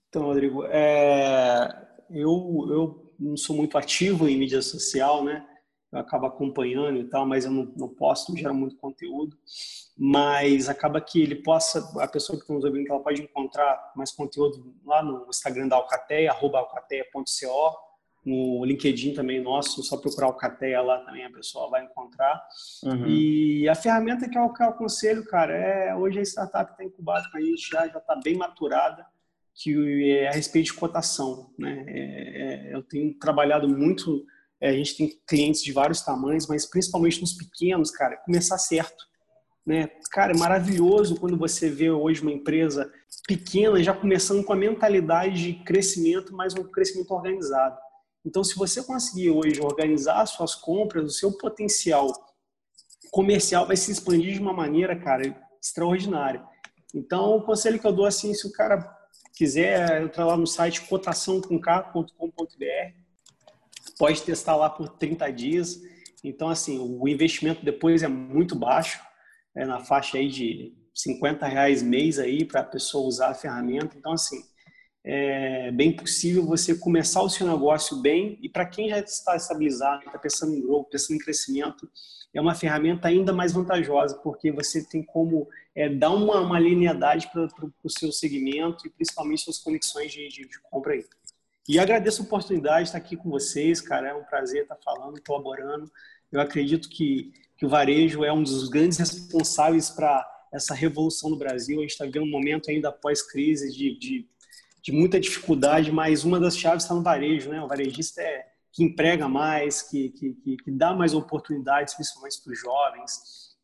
Então, 0.07 0.23
Rodrigo, 0.23 0.63
é... 0.67 1.69
eu, 2.09 2.67
eu 2.69 3.13
não 3.19 3.35
sou 3.35 3.53
muito 3.53 3.77
ativo 3.77 4.29
em 4.29 4.37
mídia 4.37 4.61
social, 4.61 5.25
né? 5.25 5.45
Eu 5.91 5.99
acabo 5.99 6.25
acompanhando 6.25 7.01
e 7.01 7.03
tal, 7.03 7.25
mas 7.25 7.43
eu 7.43 7.51
não, 7.51 7.65
não 7.75 7.89
posto, 7.89 8.31
não 8.31 8.37
gero 8.37 8.55
muito 8.55 8.77
conteúdo 8.77 9.37
mas 10.03 10.67
acaba 10.67 10.99
que 10.99 11.21
ele 11.21 11.35
possa, 11.35 11.87
a 12.01 12.07
pessoa 12.07 12.35
que 12.35 12.41
está 12.41 12.55
nos 12.55 12.63
ouvindo, 12.63 12.89
ela 12.89 13.03
pode 13.03 13.21
encontrar 13.21 13.91
mais 13.95 14.11
conteúdo 14.11 14.73
lá 14.83 15.03
no 15.03 15.27
Instagram 15.29 15.67
da 15.67 15.75
Alcateia, 15.75 16.31
arroba 16.31 16.57
alcateia.co, 16.57 17.77
no 18.25 18.65
LinkedIn 18.65 19.13
também 19.13 19.39
nosso, 19.39 19.83
só 19.83 19.97
procurar 19.97 20.25
Alcateia 20.25 20.81
lá 20.81 21.05
também 21.05 21.23
a 21.23 21.31
pessoa 21.31 21.69
vai 21.69 21.85
encontrar. 21.85 22.41
Uhum. 22.83 23.05
E 23.05 23.69
a 23.69 23.75
ferramenta 23.75 24.27
que 24.27 24.35
eu, 24.35 24.51
que 24.51 24.63
eu 24.63 24.69
aconselho, 24.69 25.23
cara, 25.25 25.55
é 25.55 25.95
hoje 25.95 26.17
a 26.17 26.23
startup 26.23 26.71
está 26.71 26.83
incubada 26.83 27.29
com 27.31 27.37
a 27.37 27.41
gente, 27.41 27.69
já 27.69 27.85
está 27.85 28.15
bem 28.23 28.35
maturada, 28.35 29.05
que 29.53 30.17
é 30.17 30.29
a 30.29 30.31
respeito 30.31 30.65
de 30.65 30.73
cotação. 30.73 31.53
Né? 31.59 31.85
É, 31.87 32.71
é, 32.71 32.75
eu 32.75 32.81
tenho 32.81 33.13
trabalhado 33.19 33.69
muito, 33.69 34.25
é, 34.59 34.69
a 34.69 34.73
gente 34.73 34.97
tem 34.97 35.21
clientes 35.27 35.61
de 35.61 35.71
vários 35.71 36.01
tamanhos, 36.01 36.47
mas 36.47 36.65
principalmente 36.65 37.21
nos 37.21 37.33
pequenos, 37.33 37.91
cara, 37.91 38.17
começar 38.17 38.57
certo 38.57 39.10
né? 39.65 39.89
Cara, 40.11 40.33
é 40.33 40.37
maravilhoso 40.37 41.19
quando 41.19 41.37
você 41.37 41.69
vê 41.69 41.89
hoje 41.89 42.21
uma 42.21 42.31
empresa 42.31 42.91
pequena 43.27 43.81
já 43.81 43.93
começando 43.93 44.43
com 44.43 44.53
a 44.53 44.55
mentalidade 44.55 45.41
de 45.41 45.63
crescimento, 45.63 46.35
mas 46.35 46.55
um 46.55 46.63
crescimento 46.63 47.11
organizado. 47.11 47.77
Então, 48.25 48.43
se 48.43 48.55
você 48.55 48.83
conseguir 48.83 49.31
hoje 49.31 49.61
organizar 49.61 50.25
suas 50.25 50.55
compras, 50.55 51.05
o 51.05 51.09
seu 51.09 51.31
potencial 51.37 52.11
comercial 53.11 53.67
vai 53.67 53.75
se 53.75 53.91
expandir 53.91 54.33
de 54.33 54.39
uma 54.39 54.53
maneira, 54.53 54.95
cara, 54.95 55.35
extraordinária. 55.61 56.43
Então, 56.93 57.35
o 57.35 57.41
conselho 57.43 57.79
que 57.79 57.85
eu 57.85 57.93
dou 57.93 58.05
assim, 58.05 58.33
se 58.33 58.47
o 58.47 58.51
cara 58.51 58.97
quiser 59.35 60.01
entrar 60.01 60.25
lá 60.25 60.37
no 60.37 60.45
site 60.45 60.81
cotaçãocomk.com.br, 60.81 62.05
pode 63.97 64.21
testar 64.23 64.55
lá 64.55 64.69
por 64.69 64.89
30 64.89 65.31
dias. 65.31 65.81
Então, 66.23 66.49
assim, 66.49 66.79
o 66.79 67.07
investimento 67.07 67.65
depois 67.65 68.03
é 68.03 68.07
muito 68.07 68.55
baixo 68.55 68.99
é, 69.55 69.65
na 69.65 69.79
faixa 69.79 70.17
aí 70.17 70.27
de 70.27 70.73
50 70.93 71.45
reais 71.45 71.81
mês 71.81 72.19
aí 72.19 72.45
para 72.45 72.61
a 72.61 72.65
pessoa 72.65 73.07
usar 73.07 73.29
a 73.29 73.33
ferramenta. 73.33 73.97
Então, 73.97 74.13
assim, 74.13 74.41
é 75.03 75.71
bem 75.71 75.95
possível 75.95 76.45
você 76.45 76.75
começar 76.75 77.21
o 77.21 77.29
seu 77.29 77.47
negócio 77.47 77.97
bem 77.97 78.37
e 78.41 78.49
para 78.49 78.65
quem 78.65 78.89
já 78.89 78.99
está 78.99 79.35
estabilizado, 79.35 80.03
está 80.05 80.19
pensando 80.19 80.55
em 80.55 80.61
growth, 80.61 80.89
pensando 80.91 81.15
em 81.15 81.23
crescimento, 81.23 81.89
é 82.33 82.39
uma 82.39 82.55
ferramenta 82.55 83.07
ainda 83.07 83.33
mais 83.33 83.51
vantajosa, 83.51 84.15
porque 84.19 84.51
você 84.51 84.83
tem 84.87 85.03
como 85.03 85.49
é, 85.75 85.89
dar 85.89 86.11
uma, 86.11 86.39
uma 86.39 86.57
para 87.31 87.69
o 87.83 87.89
seu 87.89 88.11
segmento 88.11 88.87
e 88.87 88.89
principalmente 88.89 89.41
suas 89.41 89.57
conexões 89.57 90.11
de, 90.11 90.27
de, 90.29 90.47
de, 90.47 90.59
compra 90.69 90.93
aí. 90.93 91.05
E 91.67 91.77
agradeço 91.77 92.21
a 92.21 92.25
oportunidade 92.25 92.83
de 92.83 92.89
estar 92.89 92.97
aqui 92.97 93.17
com 93.17 93.29
vocês, 93.29 93.81
cara, 93.81 94.09
é 94.09 94.13
um 94.13 94.23
prazer 94.23 94.63
estar 94.63 94.77
falando, 94.77 95.21
colaborando. 95.25 95.91
Eu 96.31 96.39
acredito 96.39 96.89
que 96.89 97.33
que 97.61 97.65
o 97.67 97.69
varejo 97.69 98.23
é 98.23 98.33
um 98.33 98.41
dos 98.41 98.67
grandes 98.69 98.97
responsáveis 98.97 99.91
para 99.91 100.27
essa 100.51 100.73
revolução 100.73 101.29
no 101.29 101.37
Brasil. 101.37 101.77
A 101.77 101.81
gente 101.83 101.91
está 101.91 102.05
vivendo 102.05 102.23
um 102.23 102.31
momento 102.31 102.71
ainda 102.71 102.91
pós-crise 102.91 103.71
de, 103.71 103.95
de, 103.99 104.27
de, 104.81 104.91
muita 104.91 105.19
dificuldade, 105.19 105.91
mas 105.91 106.23
uma 106.23 106.39
das 106.39 106.57
chaves 106.57 106.81
está 106.81 106.95
no 106.95 107.03
varejo. 107.03 107.51
Né? 107.51 107.61
O 107.61 107.67
varejista 107.67 108.19
é 108.19 108.47
que 108.71 108.83
emprega 108.83 109.27
mais, 109.27 109.83
que, 109.83 110.09
que, 110.09 110.57
que 110.57 110.71
dá 110.71 110.95
mais 110.95 111.13
oportunidades, 111.13 111.93
principalmente 111.93 112.41
para 112.43 112.51
os 112.51 112.59
jovens. 112.59 113.55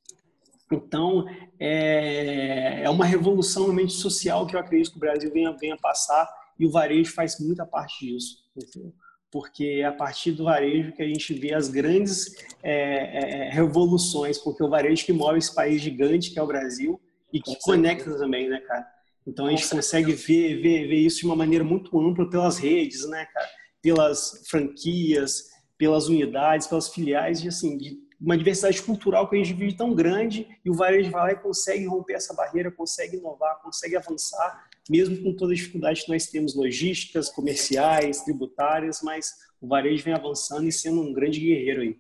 Então, 0.72 1.26
é, 1.60 2.84
é 2.84 2.90
uma 2.92 3.04
revolução 3.04 3.64
no 3.64 3.72
ambiente 3.72 3.94
social 3.94 4.46
que 4.46 4.56
eu 4.56 4.60
acredito 4.60 4.92
que 4.92 4.98
o 4.98 5.00
Brasil 5.00 5.34
venha, 5.34 5.58
venha 5.60 5.76
passar 5.76 6.30
e 6.60 6.68
o 6.68 6.72
varejo 6.72 7.12
faz 7.16 7.40
muita 7.40 7.66
parte 7.66 8.06
disso. 8.06 8.46
Porque 9.38 9.82
é 9.82 9.86
a 9.86 9.92
partir 9.92 10.32
do 10.32 10.46
varejo 10.46 10.94
que 10.94 11.04
a 11.04 11.08
gente 11.08 11.32
vê 11.36 11.54
as 11.54 11.70
grandes 11.70 12.36
é, 12.64 13.44
é, 13.46 13.50
revoluções, 13.52 14.40
porque 14.40 14.64
o 14.64 14.68
varejo 14.68 15.06
que 15.06 15.14
move 15.14 15.38
esse 15.38 15.54
país 15.54 15.80
gigante 15.80 16.32
que 16.32 16.40
é 16.40 16.42
o 16.42 16.48
Brasil 16.48 17.00
e 17.32 17.40
que 17.40 17.56
conecta 17.62 18.18
também, 18.18 18.50
né, 18.50 18.60
cara? 18.62 18.88
Então 19.28 19.46
a 19.46 19.52
gente 19.52 19.70
consegue 19.70 20.14
ver, 20.14 20.60
ver, 20.60 20.88
ver 20.88 20.96
isso 20.96 21.20
de 21.20 21.28
uma 21.28 21.36
maneira 21.36 21.64
muito 21.64 22.00
ampla 22.00 22.28
pelas 22.28 22.58
redes, 22.58 23.08
né, 23.08 23.28
cara? 23.32 23.48
Pelas 23.80 24.44
franquias, 24.50 25.44
pelas 25.78 26.08
unidades, 26.08 26.66
pelas 26.66 26.90
filiais, 26.90 27.44
e 27.44 27.48
assim, 27.48 27.78
de 27.78 27.96
uma 28.20 28.36
diversidade 28.36 28.82
cultural 28.82 29.30
que 29.30 29.36
a 29.36 29.38
gente 29.38 29.54
vive 29.54 29.78
tão 29.78 29.94
grande 29.94 30.48
e 30.66 30.72
o 30.72 30.74
varejo 30.74 31.12
vai 31.12 31.22
lá 31.22 31.32
e 31.34 31.44
consegue 31.44 31.86
romper 31.86 32.14
essa 32.14 32.34
barreira, 32.34 32.72
consegue 32.72 33.18
inovar, 33.18 33.62
consegue 33.62 33.96
avançar 33.96 34.68
mesmo 34.90 35.18
com 35.22 35.34
toda 35.34 35.54
a 35.54 35.56
dificuldade 35.56 36.04
que 36.04 36.12
nós 36.12 36.28
temos 36.28 36.56
logísticas, 36.56 37.30
comerciais, 37.30 38.22
tributárias, 38.22 39.02
mas 39.04 39.34
o 39.62 39.68
varejo 39.68 40.04
vem 40.04 40.14
avançando 40.14 40.68
e 40.68 40.72
sendo 40.72 41.02
um 41.02 41.14
grande 41.14 41.40
guerreiro 41.40 41.82
aí. 41.82 41.98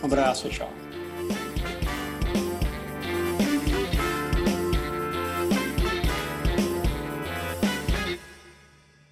Um 0.01 0.05
abraço, 0.05 0.49
tchau. 0.49 0.82